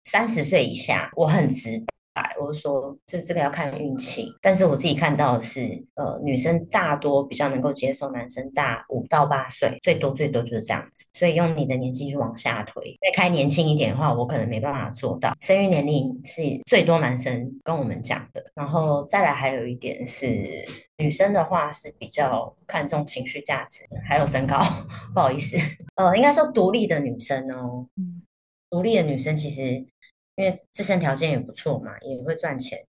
[0.05, 1.96] 三十岁以下，我很直白。
[2.41, 11.07] 我说这这个要看运气，但是我自己看到的是，呃，女生大多比较能够接受男生大五到八岁，最多最多就是这样子。
[11.15, 15.35] 所以用你的年纪去往下推，再开年轻一点的话，我可能没办法做到。
[15.41, 20.65] 生育年龄是最多男生跟我们讲的，然后再来还有一点是，
[20.99, 24.61] 女生的话是比较看重情绪价值，还有身高。
[25.13, 25.57] 不好意思，
[25.97, 27.87] 呃，应该说独立的女生哦，
[28.71, 29.85] 独立的女生其实。
[30.37, 32.87] 因为自身条件也不错嘛，也会赚钱，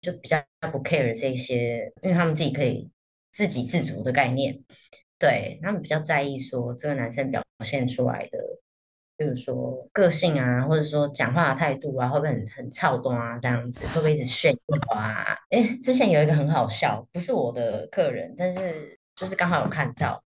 [0.00, 2.90] 就比较不 care 这些，因为他们自己可以
[3.30, 4.60] 自给自足的概念，
[5.16, 8.38] 对，他们比较在意说这个男生表现出来的，
[9.16, 15.38] 比如说个性啊，或者说讲话的态度啊，会不会很很躁动啊，这样子会不会一直炫耀啊？
[15.50, 20.20] 哎，之前有一个很好笑，不是我的客人，但是就是刚好有看到，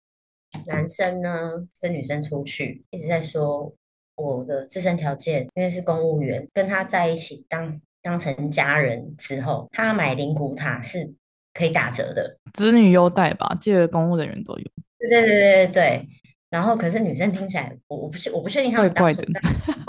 [0.68, 3.76] 男生呢跟女生出去一直在说。
[4.16, 11.14] 我的自身条件，因为是公务员，跟他在一起当当成家人之后，他买灵骨塔是
[11.54, 14.64] 可以打折的，子女优待吧，记得公务人员都有。
[15.00, 16.08] 对对对对对。
[16.50, 19.40] 然后，可是女生听起来，我我不确我不确定他们当初怪怪的。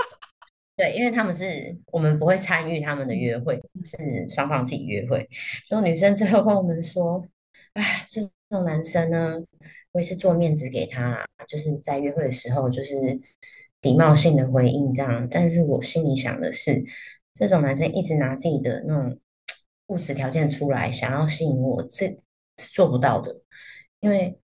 [0.77, 5.29] 对，因为他们是我们不会参与他们的约会，是双方自己约会。
[5.69, 7.23] 所以女生最后跟我们说
[7.75, 9.37] ：“哎，这种男生呢，
[9.93, 12.97] 我也是做面子给他，就是在约会的时候，就是。”
[13.85, 16.83] 礼貌性的回应这样，但是我心里想的是，
[17.35, 19.21] 这种男生一直拿自己的那种
[19.89, 22.07] 物质条件出来，想要吸引我，这
[22.57, 23.43] 是做不到的。
[24.01, 24.41] 因为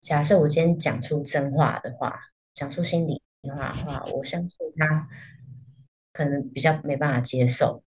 [0.00, 2.14] 假设我今天讲出真话的话，
[2.52, 5.08] 讲出心里话的话，我相信他
[6.12, 7.82] 可能比较没办法接受。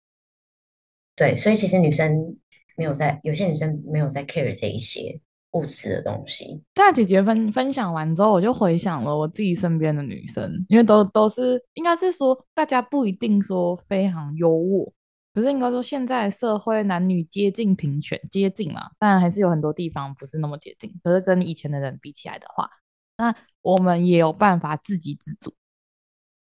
[1.16, 2.38] 对，所以其实女生
[2.78, 5.20] 没有在，有些女生没有在 care 这一些。
[5.54, 6.62] 物质的东西。
[6.74, 14.92] 大姐姐分分享完之后，我就回想了我自己身边的女生，因为都都是应该是说，大家不一定说非常优渥，
[15.34, 20.94] 可是应该说现在社会男女接近平权，接近嘛，当然还是有很多地方不是那么接近。
[21.04, 22.70] 可是跟以前的人比起来的话，
[23.18, 25.54] 那我们也有办法自给自足。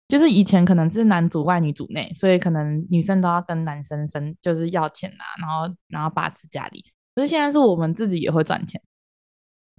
[0.08, 6.84] 就是以前可能是男主外女主内，所以可能女生都要跟男生生就是要钱啊，然后然后把持家里。
[7.16, 8.82] 可是现在是我们自己也会赚钱。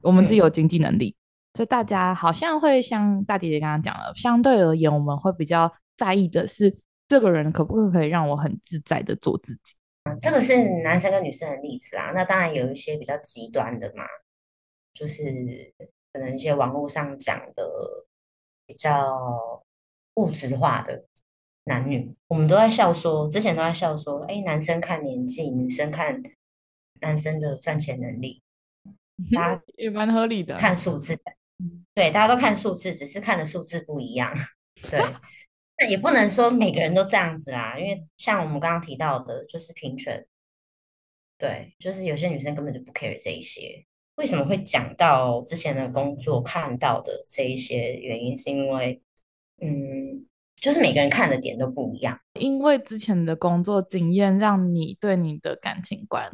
[0.03, 6.77] 我们自己有经济能力，嗯，所以大家好像会像大姐姐刚刚讲了，相对而言，我们会比较在意的是
[7.09, 9.75] 这个人可不可以让我很自在的做自己。
[10.21, 14.05] 这个是男生跟女生的例子啊，那当然有一些比较极端的嘛，
[14.93, 15.23] 就是
[16.13, 17.65] 可能一些网络上讲的
[18.67, 19.63] 比较
[20.15, 21.05] 物质化的
[21.65, 26.21] 男女，我们都在笑说，之前都在笑说，哎，男生看年纪，女生看
[27.01, 28.42] 男生的赚钱能力。
[29.31, 31.23] 大家 也蛮合理的，看数字的，
[31.95, 34.35] 对，大家都看数字，只是看的数字不一样，
[34.91, 35.01] 对，
[35.79, 40.27] 那也不能说每个人都这样子啦，因为像我们刚刚提到的，就是平权，
[41.39, 43.85] 对，就是有些女生根本就不 care 这一些。
[44.17, 49.03] 为什么会讲到之前的工作看到的这一些原因，是因为，
[49.63, 50.27] 嗯，
[50.61, 56.31] 就是每个人看的点都不一样，因为之前的工作经验让你对你的感情观。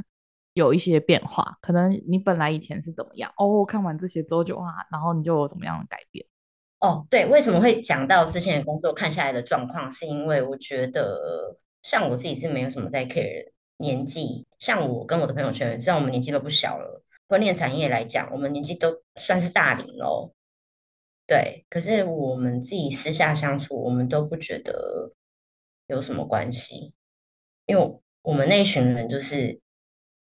[0.58, 6.26] 有一些变化，可能你本来以前是怎么样哦，看完这些之后就哇，然后你就有怎么样的改变
[6.80, 7.06] 哦？
[7.08, 9.90] 对，为什么会讲到之前的工作看下来的状况？
[9.92, 20.34] 是因为我觉得像我自己是没有什么在 care 年纪，像我跟我的朋友圈，虽然我们年纪都不小了，婚恋产业来讲，我们年纪都算是大龄喽。
[21.24, 25.12] 对，可是我们自己私下相处，我们都不觉得
[25.86, 26.92] 有什么关系，
[27.66, 29.60] 因为我们那一群人就是。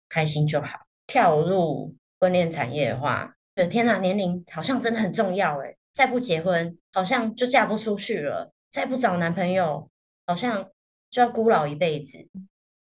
[0.09, 0.79] 开心就好。
[1.07, 3.35] 跳入婚恋产业的话，
[3.69, 5.77] 天哪，年龄好像真的很重要诶。
[5.93, 9.89] 再不结婚，好像就嫁不出去了；再不找男朋友，
[10.25, 10.69] 好像
[11.09, 12.17] 就要孤老一辈子。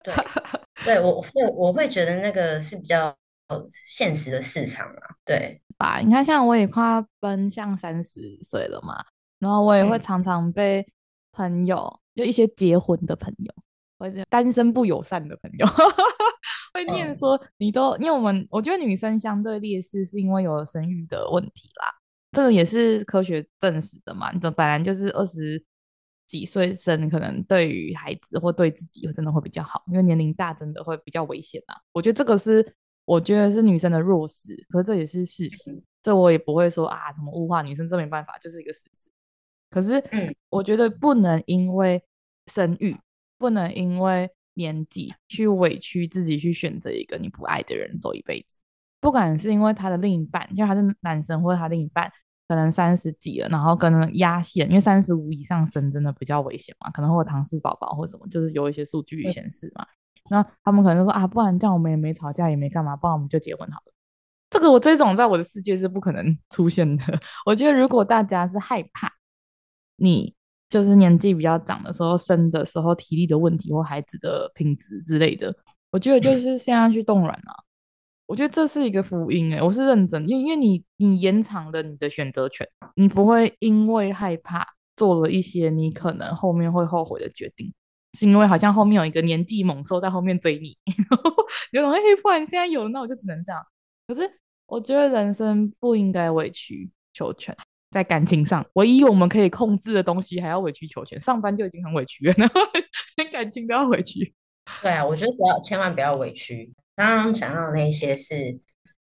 [0.03, 0.13] 对，
[0.85, 3.15] 对我，我我会觉得那个是比较
[3.87, 5.15] 现实的市场啊。
[5.25, 5.99] 对吧？
[5.99, 9.03] 你看，像我也快奔向三十岁了嘛，
[9.39, 10.85] 然后我也会常常被
[11.31, 11.77] 朋友，
[12.15, 13.53] 嗯、就一些结婚的朋友，
[13.99, 15.67] 或者单身不友善的朋友。
[16.73, 21.91] 会念说你都，因为我们我觉得女生相对劣势是因为有了生育的问题啦，
[22.31, 24.31] 这个也是科学证实的嘛。
[24.31, 25.61] 你本来就是二十
[26.27, 31.75] 几岁生，可能对于孩子或对自己真的会比较好，因为年龄大真的会比较危险啊。
[31.91, 32.73] 我觉得这个是
[33.05, 39.09] 我觉得是女生的弱势，可是这也是事实，这我也不会说啊什么物化女生，这没办法，就是一个事实。
[39.71, 40.01] 可是，
[40.49, 42.03] 我觉得不能因为
[42.47, 42.95] 生育，
[43.39, 48.59] 不能因为年纪去委屈自己，去选择一个你不爱的人走一辈子。
[48.99, 52.11] 不管是因为他的另一半，就他是男生，或者他另一半
[52.49, 59.87] 可能三十几了，然后可能压线，因为三十五以上生真的比较危险嘛，可能会有唐氏宝宝或什么，就是有一些数据显示嘛。
[60.29, 63.93] 那他们可能就说啊，不然这样我们也没吵架，也没干嘛，不然我们就结婚好了。
[64.49, 67.03] 这个我这种在我的世界是不可能出现的。
[67.45, 69.13] 我觉得如果大家是害怕。
[70.01, 70.33] 你
[70.69, 75.53] 就是年纪比较长的时候生的时候体力的问题或孩子的品质之类的，
[75.91, 77.53] 我觉得就是现在去冻卵啊，
[78.27, 84.63] 我觉得这是一个福音诶、欸，我是认真，因为因为你你延长了你的选择权，你不会因为害怕
[84.95, 87.73] 做了一些你可能后面会后悔的决定，
[88.17, 90.77] 是因为好像后面有一个年纪猛兽在后面追你，
[91.71, 93.59] 有种哎，不然现在有了，那我就只能这样。
[94.07, 94.21] 可是
[94.67, 97.57] 我觉得人生不应该委曲求全。
[97.91, 101.19] 在感情上，唯一我们可以控制的东西，还要委曲求全。
[101.19, 102.61] 上班就已经很委屈了，然后
[103.17, 104.33] 连感情都要委屈。
[104.81, 106.71] 对啊，我觉得不要，千万不要委屈。
[106.95, 108.59] 刚刚讲到的那些是，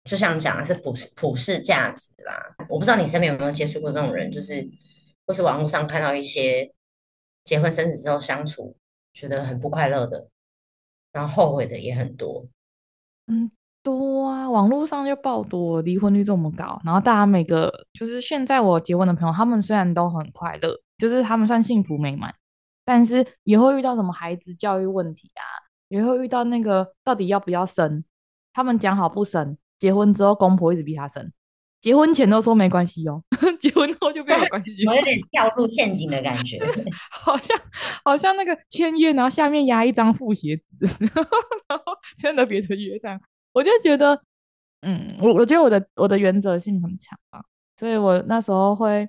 [0.04, 2.54] 就像讲的是普世普世价值啦。
[2.68, 4.68] 我不知道你身边有没有接触过这种人，就是
[5.26, 6.72] 或是网络上看到一些
[7.44, 8.76] 结婚生子之后相处
[9.12, 10.28] 觉得很不快乐的，
[11.12, 12.46] 然后后悔的也很多。
[13.26, 13.50] 嗯。
[13.86, 22.34] 多啊，网络上就爆多，离婚率这么高，然后大家每个就是现在我结婚的朋友，他们虽然都很快乐，就是他们算幸福美满，
[22.84, 25.46] 但是也会遇到什么孩子教育问题啊，
[25.88, 28.02] 也会遇到那个到底要不要生，
[28.52, 31.30] 他们讲好不生，结婚之后公婆一直逼他生，
[31.80, 33.22] 结婚前都说没关系哦，
[33.60, 36.58] 结婚后就变有关系，我有点掉入陷阱的感觉，
[37.22, 37.56] 好像
[38.04, 40.84] 好像那个签约，然后下面压一张复写纸，
[41.68, 43.20] 然后签了别的约这样。
[43.56, 44.20] 我就觉得，
[44.82, 47.42] 嗯，我我觉得我的我的原则性很强啊，
[47.78, 49.08] 所以我那时候会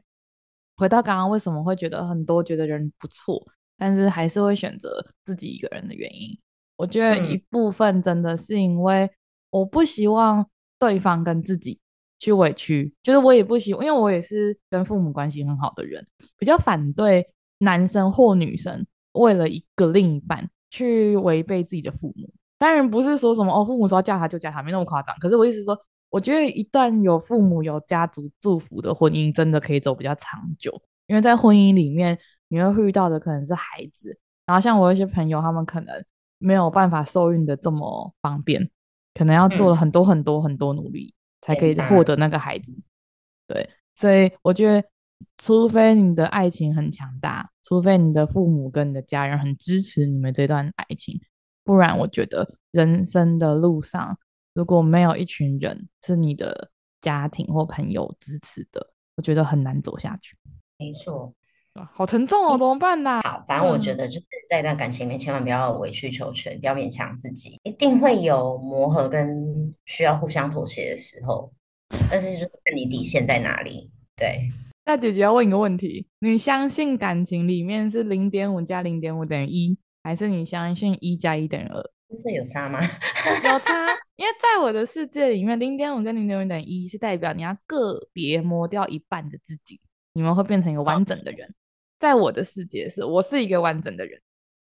[0.78, 3.46] 回到刚刚为什么会觉得很多觉得人不错，
[3.78, 6.30] 但是还是会选择自己一个人的原因。
[6.78, 9.12] 我觉得一部分真的是因为
[9.50, 11.78] 我不希望对方跟自己
[12.18, 17.28] 去委屈，就是我也不希望，因为我也是跟父母关系很好的人，比较反对
[17.58, 22.34] 男生或女生为了一个另一半去违背自己的父母。
[22.58, 25.16] 当然不是说什么哦，父母说要嫁他就嫁他，没那么夸张。
[25.20, 25.78] 可是我意思是说，
[26.10, 30.82] 我觉得一段有父母有家族祝福的婚姻，真的可以走比较长久。
[31.08, 32.18] 因为在婚姻里面，
[32.50, 36.04] 你会遇到的可能是孩子，然后像我一些朋友，他们可能
[36.38, 38.70] 没有办法受孕的这么方便，
[39.14, 42.78] 可能要做了很多很多很多努力，才可以获得那个孩子。
[43.48, 44.88] 对，所以我觉得，
[45.38, 51.22] 除非你的爱情很强大，除非你的父母跟你的家人很支持你们这段爱情。
[51.68, 54.18] 不然，我觉得人生的路上，
[54.54, 60.38] 如果没有一群人是你的家庭或朋友支持的，我觉得很难走下去。
[60.80, 61.34] 没错，
[61.94, 63.20] 好沉重哦，怎么办呢？
[63.22, 71.52] 好，反正我觉得就是在一段感情里面，千万不要委曲求全，不要勉强自己，一定会有磨合跟需要互相妥协的时候，
[72.10, 73.92] 但是就是看你底线在哪里。
[74.16, 74.50] 对，
[74.86, 79.78] 那姐姐要问一个问题：你相信感情里面是零点五加零点五等于一？
[80.08, 81.84] 还是你相信一加一等于二？
[82.24, 82.80] 这有差吗？
[83.44, 89.82] 有差， 因为在我的世界里面，零点五跟零点五等于一是代表你要个别磨掉一半的自己，
[90.14, 91.54] 你们会变成一个完整的人。
[92.00, 94.18] 在我的世界是，我是一个完整的人，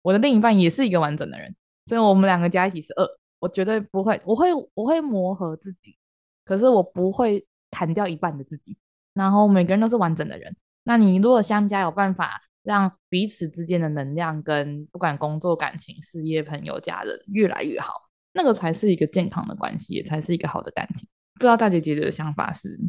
[0.01, 1.55] 我的另一半也是一个完整的人，
[1.85, 3.07] 所以我们两个加一起是二。
[3.37, 5.95] 我绝对不会，我会我会磨合自己，
[6.43, 8.75] 可是我不会砍掉一半的自己。
[9.13, 12.41] 然后每个人都是完整的人，那你如果相加有办法。
[12.63, 17.93] 让彼此之间的能量跟不管工作、感情、事业、朋友、家人越来越好，
[18.33, 21.07] 那个才是一个健康的关系，也才是一个好的感情。
[21.35, 22.79] 不知道大姐姐的想法是？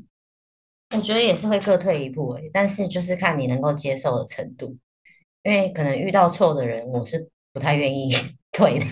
[0.97, 4.77] 我觉得也是会各退一步诶，但是就是看你能够接受的程度，
[5.45, 8.13] 因为可能遇到错的人，我是不太愿意
[8.51, 8.87] 退的。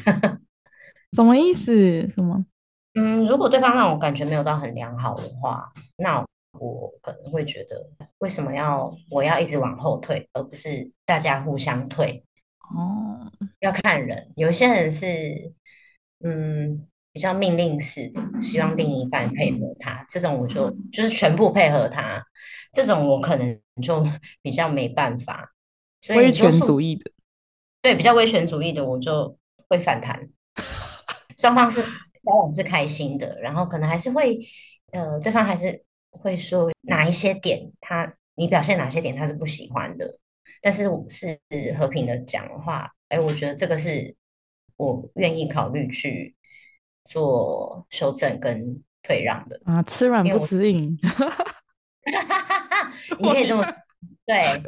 [1.12, 2.08] 什么意思？
[2.08, 2.46] 什么？
[2.94, 6.24] 嗯，如果对方让我感觉没有到很良好的话，那。
[6.52, 7.88] 我可能会觉得，
[8.18, 12.24] 为什么要我要一直往后退，而不是大家互相退？
[12.74, 13.30] 哦，
[13.60, 15.06] 要看人，有些人是
[16.24, 22.24] 嗯比较命令式的，希望另一半配合他，这种我就就是全部配合他，
[22.72, 24.04] 这种我可能就
[24.42, 25.54] 比较没办法。
[26.00, 27.10] 所以威权主义的，
[27.82, 29.38] 对，比较威权主义的，我就
[29.68, 30.28] 会反弹。
[31.36, 34.38] 双方是交往是开心的，然后可能还是会
[34.92, 35.84] 呃，对方还是。
[36.10, 40.18] 会说哪一些点他你表现哪些点他是不喜欢的，
[40.62, 41.38] 但是我是
[41.78, 44.14] 和平的讲的话，哎，我觉得这个是
[44.76, 46.34] 我愿意考虑去
[47.04, 50.98] 做修正跟退让的啊，吃软不吃硬。
[53.18, 53.64] 你可以这么
[54.24, 54.62] 对，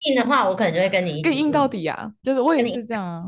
[0.00, 3.24] 硬的话，我可能就会跟你跟硬到底啊，就是我也是这样啊。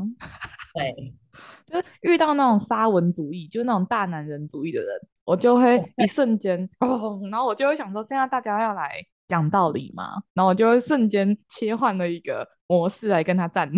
[0.73, 1.13] 对，
[1.65, 13.71] 就是遇到那种沙文主义，就是那种大男人主义的人，我就会一瞬间哦，然后我就会想说，现在大家要来讲道理嘛，然后我就会瞬间切换了一个模式来跟他战。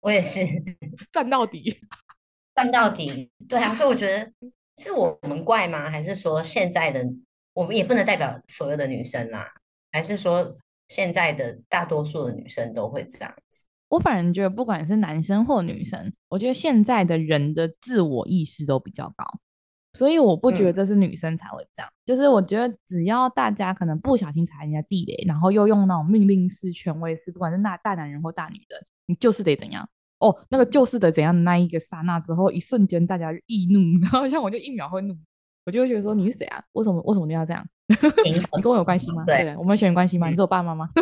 [0.00, 0.40] 我也是
[1.12, 1.78] 战到底，
[2.54, 3.30] 战到底。
[3.48, 4.32] 对啊，所以我觉得
[4.78, 5.90] 是我们怪吗？
[5.90, 7.04] 还是说现在的
[7.52, 9.44] 我们也不能代表所有的女生啊？
[9.92, 10.56] 还是说
[10.88, 13.64] 现在的大多数的女生都会这样子？
[13.88, 19.26] 我反正觉得，不管是男生或女生，我觉得现在的人的自我意识都比较高，
[19.92, 21.90] 所以我不觉得这是女生才会这样。
[21.90, 29.88] 嗯、就是我觉得，只要大家可能不小心踩人家地雷，然后又用那种命令式、权威式，不管是那大男人或大女人，你就是得怎样
[30.18, 35.16] 哦，那个就是得怎样的那一个刹那之后，一瞬间大家易怒， 然后像我就一秒会怒，
[35.64, 36.62] 我就会觉得说你是谁啊？
[36.72, 37.66] 为什么为什么你要这样？
[38.24, 39.24] 你跟我有关系吗？
[39.26, 40.28] 对，对，我们血缘关系吗？
[40.28, 40.88] 你是我爸妈吗？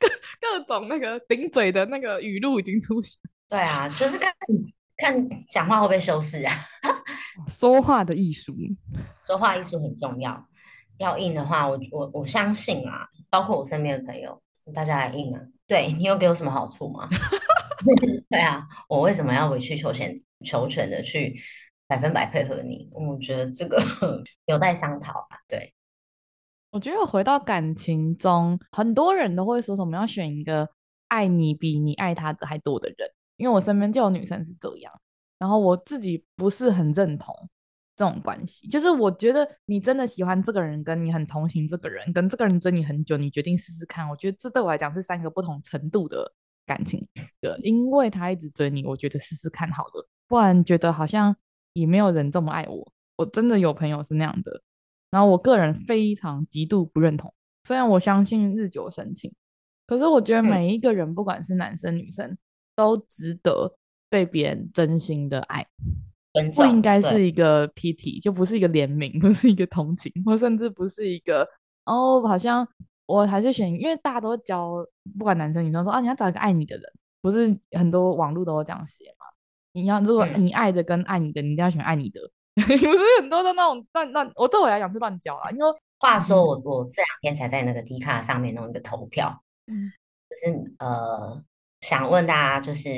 [0.00, 0.08] 各
[0.40, 3.20] 各种那个顶嘴的那个语录已经出现。
[3.48, 4.32] 对啊，就是看
[4.96, 6.52] 看讲话会不会修饰啊？
[7.48, 8.54] 说话的艺术，
[9.26, 10.46] 说话艺术很重要。
[10.98, 14.40] 要硬的话，我我我相信啊，包括我身边的朋友，
[14.72, 15.40] 大家来硬啊。
[15.66, 17.08] 对，你有给我什么好处吗？
[18.30, 21.34] 对啊，我为什么要委曲求全求全的去？
[21.86, 23.78] 百分百配合你，我觉得这个
[24.46, 25.38] 有待商讨吧。
[25.46, 25.74] 对，
[26.70, 30.66] 我觉得回到感情中，很多人都会说什么要选一个
[31.08, 34.92] 爱你比你爱他的还多的人，因为我身边就有女生是这样，
[35.38, 37.34] 然后我自己不是很认同
[37.96, 38.68] 这种关系。
[38.68, 44.08] 就是我觉得你真的喜欢这个人，跟你很同情这个人，跟这个人追你很久，你决定试试看。
[44.08, 46.32] 我觉得这对我来讲是三个不同程度的
[46.66, 47.06] 感情
[47.40, 51.36] 的，因为他一直追你，我觉得试试看好了，不然觉得好像。
[51.76, 54.62] 也没有人这么爱我，我真的有朋友是那样的，
[55.10, 57.34] 然后我个人非常极度不认同。
[57.64, 59.34] 虽然我相信日久生情，
[59.84, 62.38] 可是我觉得每一个人，不管是男生女生，
[62.74, 63.76] 都值得
[64.08, 65.66] 被别人真心的爱。
[66.54, 71.48] 不应该是一个 pity，就不是一个怜悯，不是一个同情，或甚至不是一个
[71.84, 72.66] 哦，好像
[73.06, 74.84] 我还是选，因为大家都教，
[75.16, 76.84] 不管男生女生说啊，你要找一个爱你的人，
[77.22, 79.26] 不是很多网络都会这样写嘛？
[79.72, 82.20] 你要，如果你爱的跟爱你的，嗯、你一定要选爱你的。
[82.54, 85.50] 不是很多的那种乱乱，我对我来讲是乱教啦。
[85.50, 85.64] 因为
[85.98, 89.92] 话说我，我我这两天才在那个 D 卡上面弄一个投票，嗯，
[90.30, 91.42] 就是呃，
[91.84, 92.90] 想问大家，就是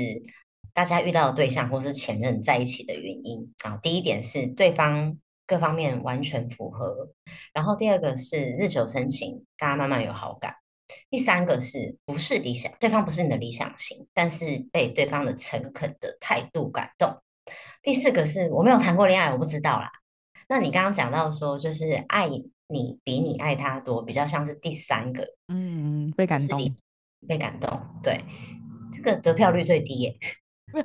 [0.73, 3.77] 大家遇到的对象或是前任在一起的原因啊。
[3.83, 7.11] 第一点是对方各方面完全符合，
[7.53, 10.55] 然后第二个是日久生情，大家慢慢有好感。
[11.11, 17.13] 第三个是不是理想，对方不是你的理想型，但是被对方的诚恳的态度感动。
[17.83, 19.91] 第四个是我没有谈过恋爱，我不知道啦。
[20.49, 26.77] 那你刚刚讲到说，就是爱你比你爱他多，比较像是第三个，嗯，被感动，
[27.27, 28.21] 被感动，对，
[28.97, 30.19] 这个得票率最低耶。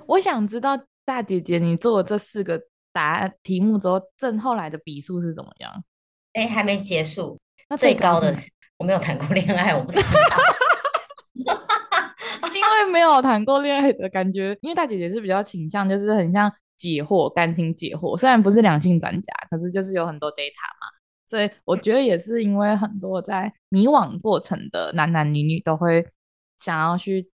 [0.05, 5.83] 我想知道大姐姐，你做了这四个答案题目之后，正后来的比数是怎么样？
[6.33, 7.39] 哎，还没结束，
[7.69, 8.51] 那最高的是。
[8.77, 10.19] 我没有谈过恋爱，我不知道。
[12.53, 18.17] 因为没有谈过恋爱的感觉，因为大姐姐是比较倾向，就是很像解惑、感情解惑。
[18.17, 20.87] 虽然不是两性专家，可是就是有很多 data 嘛。
[21.25, 26.05] 所以我觉得也是因为很多在迷惘过程的男男女女都会
[26.59, 27.30] 想要去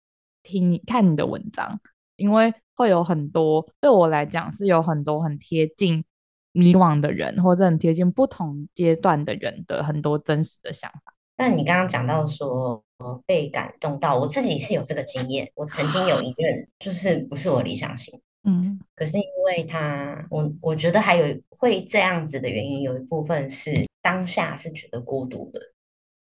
[0.43, 1.80] 听你看你的文章，
[2.16, 6.05] 因为会有很多对我来讲是有很多很贴近
[6.53, 11.14] 迷惘的人，或者很贴近不同阶段的人的很多真实的想法。
[11.36, 12.84] 但你刚刚讲到说
[13.26, 15.51] 被感动到，我自己是有这个经验。
[15.55, 25.61] 我曾经有一任，就是不是我理想型，嗯，可是因为他，我我觉得还有会这样子的原因，有一部分是当下是觉得孤独的，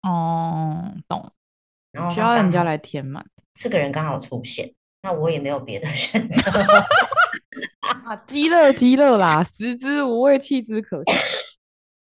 [0.02, 1.30] 哦，懂。
[1.92, 3.24] 然后需要人家来填满，
[3.56, 6.50] 这个人刚好出现，那我也没有别的选择。
[8.04, 11.10] 啊，鸡肋鸡肋啦，食之无味，弃之可惜。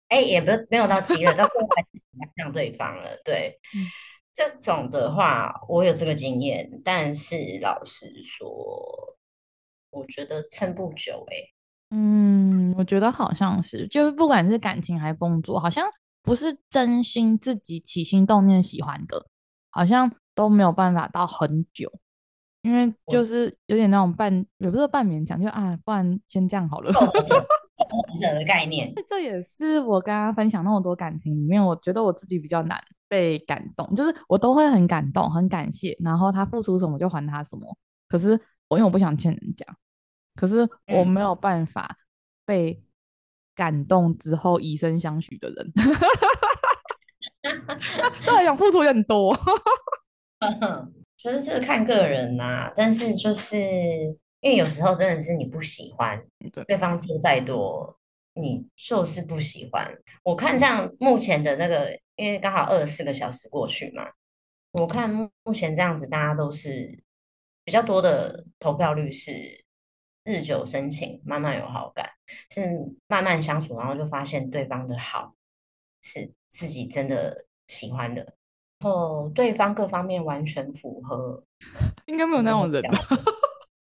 [0.09, 2.01] 哎、欸，也不没有到极乐，到最后还是
[2.37, 3.21] 向对方了。
[3.25, 3.87] 对， 嗯、
[4.35, 9.17] 这种的话，我有这个经验，但是老实说，
[9.91, 11.37] 我觉得撑不久、欸。
[11.37, 11.39] 哎，
[11.91, 15.87] 嗯，我觉得好像是，就是不管是感情还是工作，好像
[16.23, 19.27] 不是真心自己起心动念喜欢的，
[19.71, 21.91] 好像都没有办法到很久，
[22.63, 26.93] 因为就是有点那种半，也不是半勉强，就啊，不然先这样好了。
[26.93, 27.07] 后
[28.21, 28.93] 者的概念。
[29.07, 37.77] 这也是我刚刚分享那么多感情里面，我觉得我自己比较难被感动，就是我都会很感动、很感谢，然后他付出什么就还他什么。
[38.09, 39.65] 可是我因为我不想欠人家，
[40.35, 41.97] 可是我没有办法
[42.45, 42.83] 被
[43.55, 45.73] 感动之后以身相许的人。
[48.25, 49.35] 对，想付出也很多。
[51.17, 53.59] 觉 得这个看个人呐、啊，但是就是
[54.41, 56.23] 因为有时候真的是你不喜欢，
[56.67, 57.99] 对方做再多，
[58.35, 59.91] 你就是不喜欢。
[60.23, 64.11] 我看这样目前的那个，因为刚好二十四个小时过去嘛，
[64.73, 67.03] 我看目目前这样子，大家都是
[67.65, 69.65] 比较多的投票率是
[70.25, 72.09] 日久生情，慢慢有好感，
[72.51, 72.67] 是
[73.09, 75.35] 慢慢相处，然后就发现对方的好
[76.03, 78.35] 是自己真的喜欢的。
[78.81, 81.45] 哦，对方各方面完全符合，
[82.07, 82.99] 应该没有那种人吧？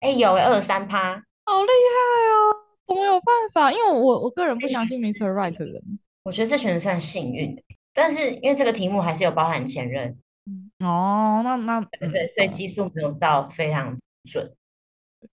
[0.00, 1.14] 哎、欸，有二三趴，
[1.44, 2.66] 好厉害哦！
[2.88, 3.70] 怎么有办法？
[3.70, 5.28] 因为我我个人不相信 Mr.
[5.30, 5.80] Right 的人，
[6.24, 7.62] 我觉得这群人算幸运的。
[7.94, 10.18] 但是因为这个题目还是有包含前任，
[10.80, 14.52] 哦，那那对，对，所以基数没有到非常准。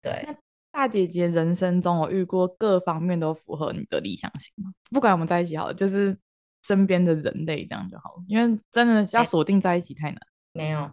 [0.02, 0.36] 对，那
[0.74, 4.74] 大姐姐人生中我遇过各方面都符合你的理想型吗？
[4.92, 6.18] 不管我们在一起好了，就是。
[6.64, 10.20] 身边的人类这样就好了，因为真的要锁定在一起太难。
[10.54, 10.90] 没有，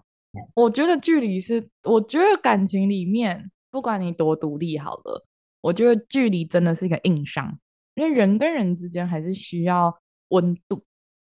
[0.54, 5.26] 我觉得距离是，我觉得感情里面不管你多独立好了，
[5.60, 7.58] 我觉得距离真的是一个硬伤，
[7.94, 9.96] 因为人跟人之间还是需要
[10.28, 10.84] 温度。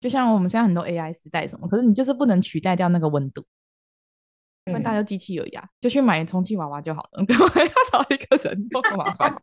[0.01, 3.43] 就像我们现在很多 AI 时代什么，可是你就是不能取代掉那个温度，
[4.65, 9.35] 因为大家机器而已啊，就去买充气娃娃就好了， 干嘛要找一个人多麻烦？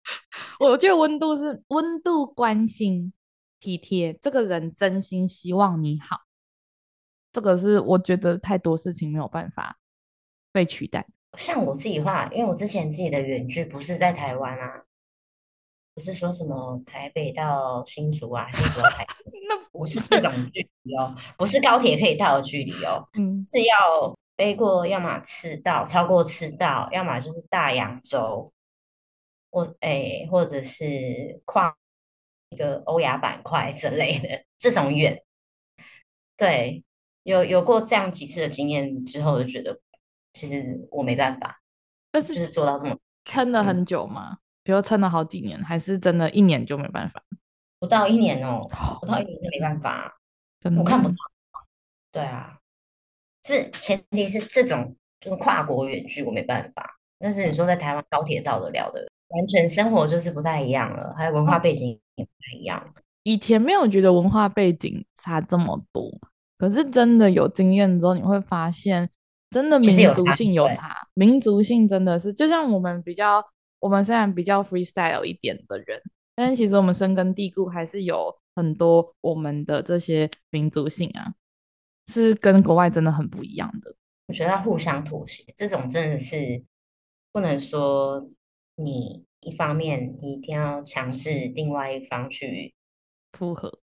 [0.58, 3.12] 我觉得温度是温度关心。
[3.62, 6.16] 体贴，这个人真心希望你好，
[7.30, 9.78] 这个是我觉得太多事情没有办法
[10.50, 11.06] 被取代。
[11.38, 14.82] 像我自己话，因为我之前自己的远距不是在台湾啊，
[15.94, 28.52] 不是说什么台北到新竹啊，新竹到台北， 那不是这种距离哦，不是高铁可以到的距离哦， 嗯，是要飞过，要么赤道超过赤道，要么就是大洋洲，
[29.50, 31.72] 或诶、欸，或者是跨。
[32.52, 35.18] 一个欧亚板块之类的这种远，
[36.36, 36.84] 对，
[37.22, 39.80] 有有过这样几次的经验之后，就觉得
[40.34, 41.62] 其实我没办法，
[42.10, 47.22] 但是就是做到这么撑了很久嘛，比如撑了好几年，还是真的一年就没办法？
[47.78, 48.60] 不到一年哦，
[49.00, 50.18] 不到一年就没办法，
[50.60, 51.14] 真的我看不到。
[52.12, 52.58] 对啊，
[53.44, 59.10] 是前提是这种就是跨国远距我没办法，但是你说在台湾高铁到得了的。
[59.34, 62.94] 完全生活就是不太一样了，还有文化背景也不太一样。
[63.22, 66.10] 以前没有觉得文化背景差这么多，
[66.58, 69.08] 可是真的有经验之后，你会发现
[69.48, 70.72] 真的民族性有差。
[70.72, 73.42] 有差民族性真的是，就像我们比较，
[73.78, 76.02] 我们虽然比较 freestyle 一点的人，
[76.34, 81.32] 但是其实我们深根蒂固还是有很多我们的这些民族性啊，
[82.08, 83.94] 是跟国外真的很不一样的。
[84.26, 86.62] 我觉得要互相妥协，这种真的是
[87.32, 88.28] 不能说。
[88.76, 92.74] 你一方面你一定要强制另外一方去
[93.32, 93.80] 符合，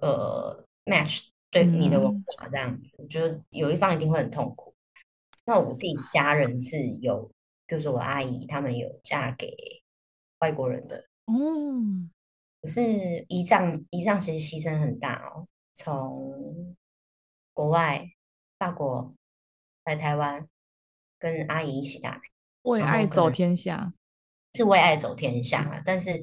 [0.00, 4.74] 呃，match 对你的文化这样子，嗯、就有一方一定会很痛苦。
[5.44, 7.30] 那我自己家人是有，
[7.68, 9.54] 就是我阿姨他们有嫁给
[10.40, 12.10] 外国人的，嗯，
[12.60, 16.76] 可是一丈一丈其实牺牲很大哦，从
[17.52, 18.08] 国外
[18.58, 19.14] 法国
[19.84, 20.48] 来台湾
[21.18, 22.30] 跟阿姨一起打拼。
[22.62, 23.94] 为爱走天下，
[24.56, 25.82] 是为爱走天下啊！
[25.84, 26.22] 但是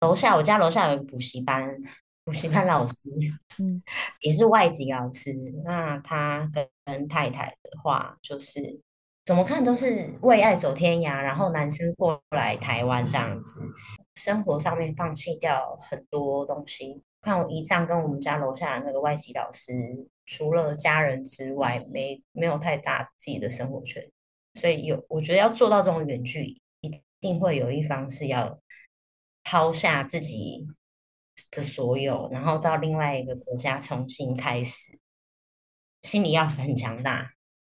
[0.00, 1.74] 楼下我家楼下有个补习班，
[2.24, 3.10] 补习班老师，
[3.58, 3.82] 嗯，
[4.20, 5.32] 也是外籍老师。
[5.64, 8.80] 那他跟，跟太太的话，就是
[9.24, 13.60] 怎么看都是为爱走天涯，然后男生过来台湾这样子，
[14.16, 17.02] 生活上面放弃掉很多东西。
[17.20, 19.72] 看我姨丈跟我们家楼下的那个外籍老师，
[20.24, 24.08] 除了家人之外，没没有太大自己的生活圈。
[24.54, 26.60] 所以有，我觉得要做到这种远距，一
[27.20, 28.60] 定会有一方是要
[29.44, 30.66] 抛下自己
[31.50, 34.98] 的所有，然后到另外一个国家重新开始，
[36.02, 37.30] 心里要很强大。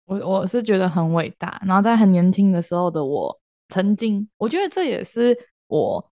[0.05, 1.63] 我我是觉得很伟大。
[1.67, 5.37] 然后在很年轻的时候的我，曾经我觉得这也是
[5.69, 6.13] 我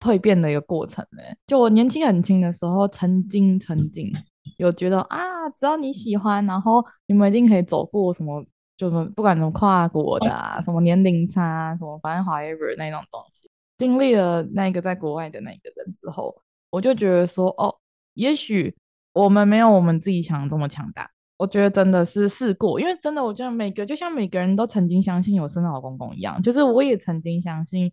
[0.00, 1.22] 蜕变的一个过程呢。
[1.46, 4.10] 就我年轻很轻的时候，曾经曾经
[4.56, 8.44] 有觉得啊，只要你喜欢，然后你们一定可以走过什么。
[8.76, 16.34] 就是不管什么跨国的啊，什么年龄差啊，什么反正 however 那种东西，经历了那个在国外的那个人之后，
[16.70, 17.74] 我就觉得说，哦，
[18.14, 18.74] 也许
[19.12, 21.10] 我们没有我们自己想的这么强大。
[21.38, 27.92] 我觉得真的是试过，因为真的，我觉得每个就像每个人都曾经相信有圣诞老公公一样，就是我也曾经相信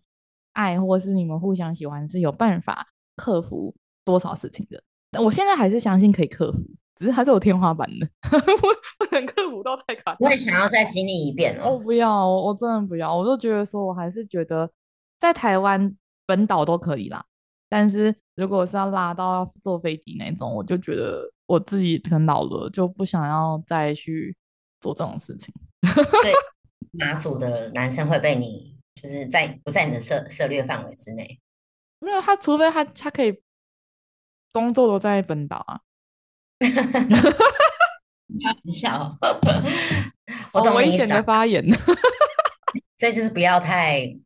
[0.54, 4.82] 爱，或是你们互相喜欢，是有办法克服多少事情的。
[5.10, 6.58] 但我现在还是相信可以克服，
[6.94, 10.16] 只是还是有天花板的， 不不能克服到太卡。
[10.20, 11.70] 我也想要再经历一遍哦。
[11.72, 13.14] 我不要，我真的不要。
[13.14, 14.70] 我就觉得说，我还是觉得
[15.18, 15.94] 在台湾
[16.26, 17.24] 本岛都可以啦。
[17.68, 24.36] 但是如果是要拉到要坐飞机那种，我就觉得我自己很老了，就不想要再去
[24.80, 25.52] 做这种事情。
[25.82, 26.32] 对，
[26.92, 31.40] 马祖的男生会被你就是在不在你的涉涉略范围之内？
[31.98, 33.40] 没有，他除非他他可以。
[34.52, 35.80] 工作都在本岛啊，
[36.60, 36.72] 很
[38.72, 39.16] 小，
[40.52, 41.64] 我懂危险的发言，
[42.98, 44.16] 所以就是不要太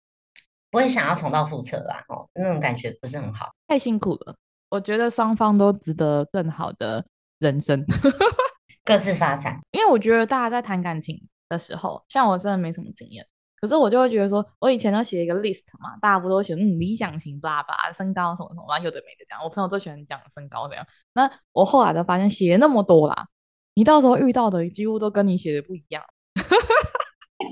[0.70, 2.04] 不会想要重蹈覆辙吧？
[2.08, 4.36] 哦，那种感觉不是很好，太辛苦了。
[4.70, 7.04] 我觉得双方都值得更好的
[7.38, 7.84] 人生，
[8.84, 9.58] 各自发展。
[9.72, 13.26] 因为我觉得大家在谈感情的时候，像我真的没什么经验。
[13.60, 19.42] 可是我就会觉得说，我以前都写一个 list 嘛，大家不都写嗯理想型吧吧，身高什么什么，然后有的没的这样。
[19.42, 20.86] 我朋友最喜欢讲身高这样。
[21.14, 23.26] 那我后来就发现写那么多啦，
[23.74, 26.02] 你到时候遇到的几乎都跟你写的不一样。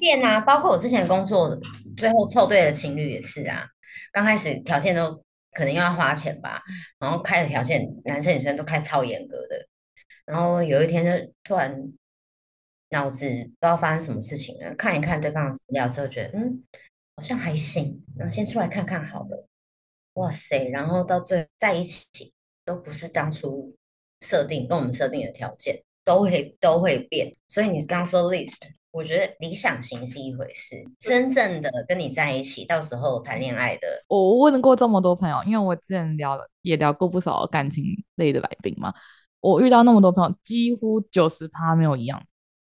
[0.01, 1.59] 变啊，包括我之前工作的
[1.97, 3.67] 最后凑对的情侣也是啊，
[4.13, 5.15] 刚开始条件都
[5.53, 6.63] 可能又要花钱吧，
[6.99, 9.67] 然后开的条件男生女生都开超严格的，
[10.25, 11.93] 然后有一天就突然。
[12.91, 16.63] 脑子不知道发生什么事情了，看一看对方的资料之后，觉得嗯，
[17.17, 19.49] 好像还行，然后先出来看看好了。
[20.15, 22.33] 哇塞，然后到最后在一起
[22.65, 23.77] 都不是当初
[24.21, 27.31] 设定跟我们设定的条件，都会都会变。
[27.49, 28.57] 所以你刚刚说 list，
[28.93, 37.85] 我觉得理想型是一回事，真正的跟你在一起，到时候谈恋爱的，我问过这么多朋友，因为我之前聊也聊过不少感情
[38.15, 38.95] 类的来宾嘛，
[39.41, 42.23] 我遇到那么多朋友，几乎九十趴没有一样。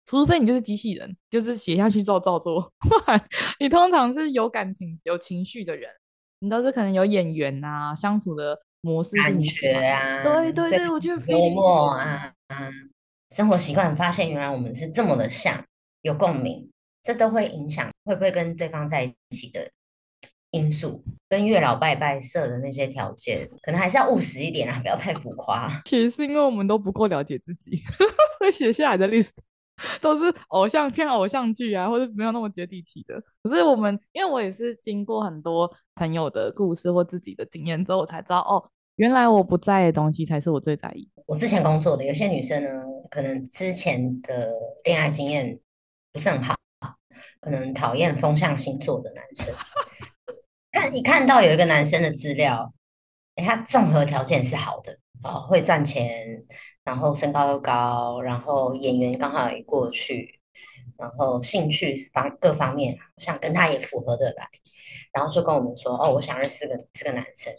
[0.07, 2.71] 除非你就是机器人，就是写下去之后照做。
[3.59, 5.91] 你通常是有感情、有情绪的人，
[6.39, 12.89] 你都是可能有眼缘啊，相处的模式是你感觉啊，对对对，对我觉得幽默啊，嗯，
[13.31, 15.61] 生活习惯，发现原来我们是这么的像，
[16.03, 16.71] 有共鸣，
[17.03, 19.69] 这都会影响会不会跟对方在一起的
[20.51, 21.03] 因素。
[21.27, 25.67] 跟月老拜拜设的那些条件，可能还是要务实一点啊，不要太浮夸。
[25.83, 27.83] 其实是因为我们都不够了解自己，
[28.39, 29.31] 所以写下来的 list。
[30.01, 33.21] 都是偶像片、偶像剧啊，或者没有那么接地气的。
[33.43, 41.09] 可是我们，因为我也是经过很多朋友的故事或自己的经验之后，我才知道哦，原来我不在意的东西才是我最在意。
[41.25, 42.69] 我之前工作的有些女生呢，
[43.09, 44.49] 可能之前的
[44.85, 45.59] 恋爱经验
[46.13, 46.55] 不是很好，
[47.41, 49.53] 可能讨厌风象星座的男生。
[50.71, 52.73] 但你看到有一个男生的资料，
[53.35, 54.97] 他综合条件是好的。
[55.23, 56.45] 哦，会赚钱，
[56.83, 60.39] 然后身高又高，然后演员刚好也过去，
[60.97, 64.47] 然后兴趣方各方面好像跟他也符合的来，
[65.11, 67.53] 然后就跟我们说，哦，我想认识个这个男生，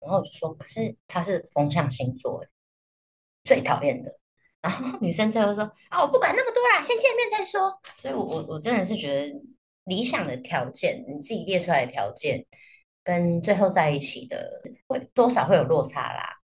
[0.00, 2.44] 然后我就说，可是他是风象星座，
[3.44, 4.18] 最讨厌的。
[4.60, 7.72] 然后女生最后说，啊，我不管那么多啦，先见面再说。
[7.96, 9.32] 所以我，我我真的是觉得
[9.84, 12.44] 理想的条件，你自己列出来的条件，
[13.04, 16.37] 跟最后在一起的会多少会有落差啦。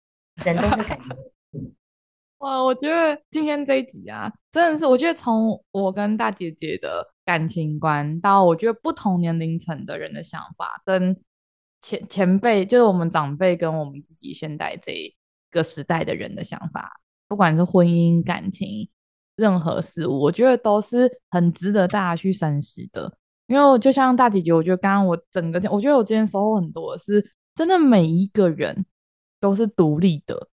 [0.45, 1.17] 人都是感觉，
[2.39, 2.63] 哇！
[2.63, 11.17] 我觉得今天这一集啊，真的是我觉得从我跟大姐姐的感情观到我觉得不同年龄层的人的想法，跟
[11.81, 15.15] 前前辈，就是我们长辈跟我们自己现代这
[15.51, 16.91] 个时代的人的想法，
[17.29, 18.89] 不管是婚姻、感情，
[19.37, 23.13] 任何事物，我觉得都是很值得大家去深思的。
[23.47, 28.85] 因为就像大姐姐，我觉得刚刚我整个，我觉得我今天收获很多，是真的每一个人。
[29.43, 30.49] 都是独立的，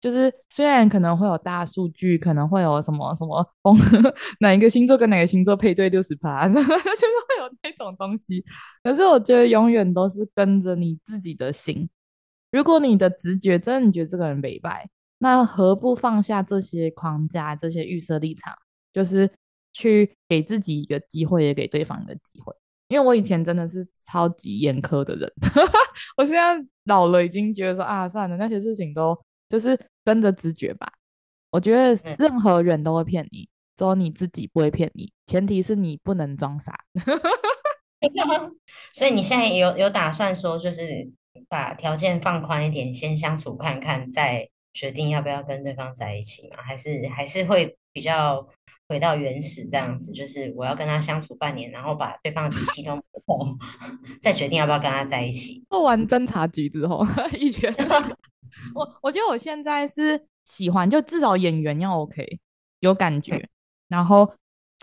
[0.00, 3.76] 就是虽然可能会有大数据，可能会有什么什么风，
[4.38, 8.44] 哪一个星座跟哪个星座配对六十趴， 就是会有那种东西。
[8.84, 11.90] 可是我觉得永远都是跟着你自己的心。
[12.52, 18.54] 如果你的直觉真的觉得这个人没败，那何不放下这些框架、这些预设立场，
[18.92, 19.28] 就是
[19.72, 22.54] 去给自己一个机会，也给对方一个机会。
[22.92, 25.32] 因为我以前真的是超级严苛的人，
[26.14, 29.18] 我现在老了，已经觉得说啊，算了，那些事情都
[29.48, 30.92] 就是跟着直觉吧。
[31.50, 36.78] 我觉得任何人都会骗你，只有你自己不会骗你，前提是你不能装傻。
[38.92, 41.10] 所以你现在有有打算说，就是
[41.48, 46.58] 把条件放宽一点，先相处看看，再决定要不要跟对方在一起吗？
[46.62, 48.46] 还是还是会比较？
[48.92, 53.56] 回到原始这样子，就是我要跟他相处半年，然后把对方的底细都摸透，
[54.20, 55.64] 再决定要不要跟他在一起。
[55.70, 57.02] 做完侦查局之后，
[57.38, 57.74] 一拳。
[58.74, 62.38] 我我觉得我现在是喜欢，就至少演员要 OK，
[62.80, 63.48] 有感觉，
[63.88, 64.30] 然后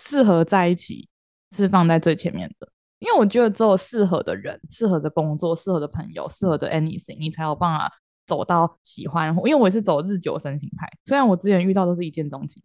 [0.02, 1.08] 适合在一起
[1.56, 2.68] 是放在最前面的。
[2.98, 7.90] 因为我觉得只有适合的人、适合的工作、适合的朋友、适合的 anything，你才有办法
[8.26, 9.30] 走到喜欢。
[9.38, 12.62] 因为我也是走日久生情派，虽然我之前遇到都是一见钟情，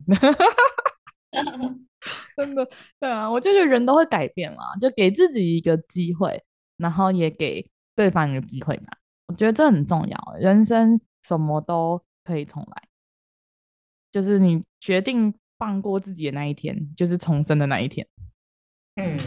[2.37, 2.69] 真的，
[3.01, 6.43] 对啊，我就觉得人都会改变啦，就给自己一个机会，
[6.77, 8.89] 然后也给对方一个机会嘛。
[9.27, 12.89] 我觉得这很重要，人生什么都可以重来，
[14.13, 18.07] 就是你决定放过自己的那一天，就是重生的那一天。
[18.97, 19.19] 嗯。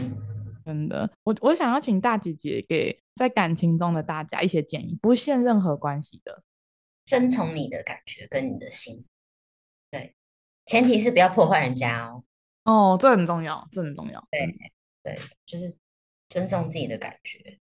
[0.64, 6.42] 真的，我我想要请大姐姐给在感情中的大家一些建议，不限任何关系的，
[7.06, 9.06] 遵从你的感觉跟你的心，
[9.90, 10.14] 对，
[10.68, 12.22] 前提是不要破坏人家哦。
[12.64, 14.22] 哦，这很重要，这很重要。
[14.30, 14.46] 对
[15.02, 15.74] 对，就是
[16.28, 17.58] 尊重自己的感觉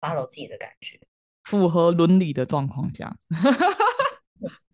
[0.00, 1.00] ，follow 自己的感觉，
[1.42, 3.16] 符合伦理的状况下。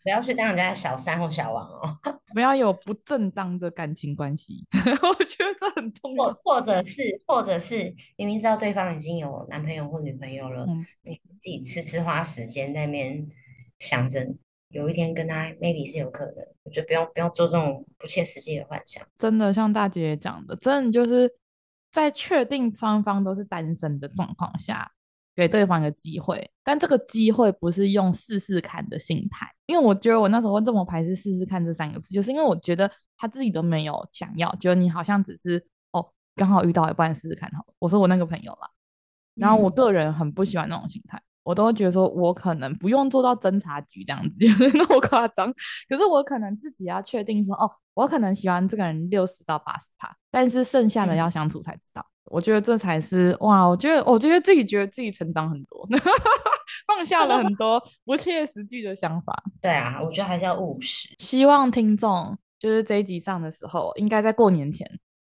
[0.04, 1.98] 不要去当人家小三或小王哦，
[2.34, 6.24] 不要有不正当的感情关系， 我觉得这很重要。
[6.24, 7.84] 或或者是，或者是
[8.18, 13.26] 明明知道对方已经有男朋友或女朋友了，嗯、你自己痴痴花时间在那边
[13.78, 14.28] 想着
[14.74, 19.02] 有一天跟他 maybe 是有可能，我觉得不用不要做这种不切实际的幻想。
[19.16, 21.32] 真的像大姐姐讲的，真的就是
[21.90, 24.90] 在确定双方都是单身的状况下。
[25.36, 37.74] 给对方一个机会，但这个机会不是用试试看的心态，因为我觉得我那时候会这么排斥“试试看”这三个字，就是因为我觉得他自己都没有想要，觉得你好像只是哦刚好遇到一半试试看好了。
[37.80, 38.70] 我说我那个朋友啦，
[39.34, 45.53] 然后我个人很不喜欢那种心态，我都会觉得说我可能不用做到侦查局这样子， 就是那么夸张，
[45.88, 52.03] 可是我可能自己要确定说哦，我可能喜欢这个人六十到八十趴，但是剩下的要相处才知道。
[52.03, 53.62] 嗯我觉得这才是哇！
[53.66, 55.86] 我觉得，我觉得自己觉得自己成长很多，
[56.88, 59.45] 放下了很多不切实际的想法。
[59.61, 61.14] 对啊，我觉得还是要务实。
[61.18, 64.90] 希望听众就是这一集上的时候，应该在过年前，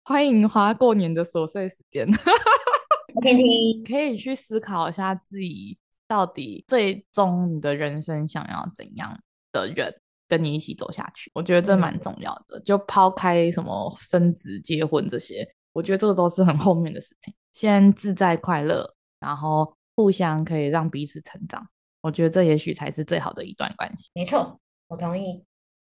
[0.05, 2.07] 欢迎花过年的琐碎时间，
[3.23, 5.79] 听听，可以去思考一下自己
[6.15, 9.19] 到底最终你的人生想要怎样
[9.51, 9.93] 的人
[10.29, 11.29] 跟你一起走下去。
[11.35, 15.45] 我觉得这蛮重要的，嗯、就抛开什么生子、结婚这些。
[15.73, 18.89] 我觉得这个都是很后面的事情，先自在快乐，
[19.19, 21.67] 然后互相可以让彼此成长。
[22.01, 24.13] 我觉得这也许才是最好的一段关系。
[24.15, 25.45] 没错，我同意。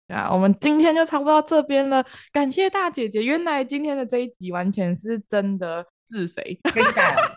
[0.07, 3.23] 对啊，我们今天就差不多到这边了，感谢大姐姐。
[3.23, 7.35] 原来今天的这一集完全是真的自肥，freestyle，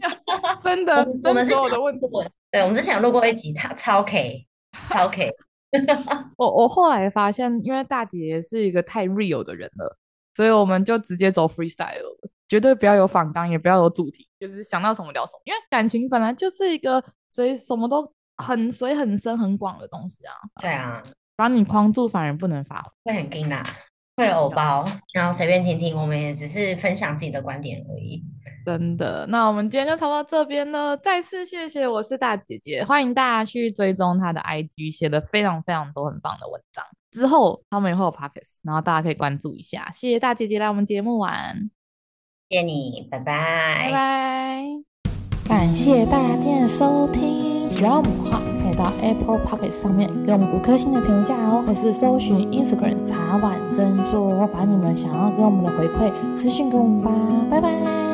[0.62, 2.06] 真的，我们所有的问题。
[2.50, 4.46] 对，我们之前有录过一集，他超 K，
[4.88, 5.32] 超 K。
[6.36, 9.98] 我我后来发现，因为大姐姐是一个太 real 的人了。
[10.36, 15.40] 所以我们就直接走 freestyle 了，绝对不要有访纲，也不要有主题，就是想到什么聊什么。
[15.44, 20.34] 因为感情本来就是一个随什么都很随很深很广的东西啊。
[20.60, 21.00] 对啊，
[21.36, 23.64] 把你框住反而不能发挥，会很惊讶，
[24.16, 28.24] 会有偶包，然后随便听听，我们也只是分享自己的观点而已。
[28.64, 30.96] 真的，那我们今天就差不多到这边了。
[30.96, 36.84] 再次谢谢，我是大姐姐，欢迎大家去追踪她的 IG，写的非常非常多很棒的文章。
[37.10, 39.90] 之后他们也会有 Pocket，然后大家可以关注一下。
[39.92, 41.70] 谢谢大姐姐来我们节目玩，
[42.48, 44.64] 谢谢你，拜拜，拜拜。
[45.46, 57.10] 感谢大家的收听，喜欢我们的话，可以到 Apple Podcast 上面给我们五颗星的评价哦，或是搜寻 Instagram 茶碗真说，把你们想要给我们的回馈私讯给我们吧，
[57.50, 58.13] 拜拜。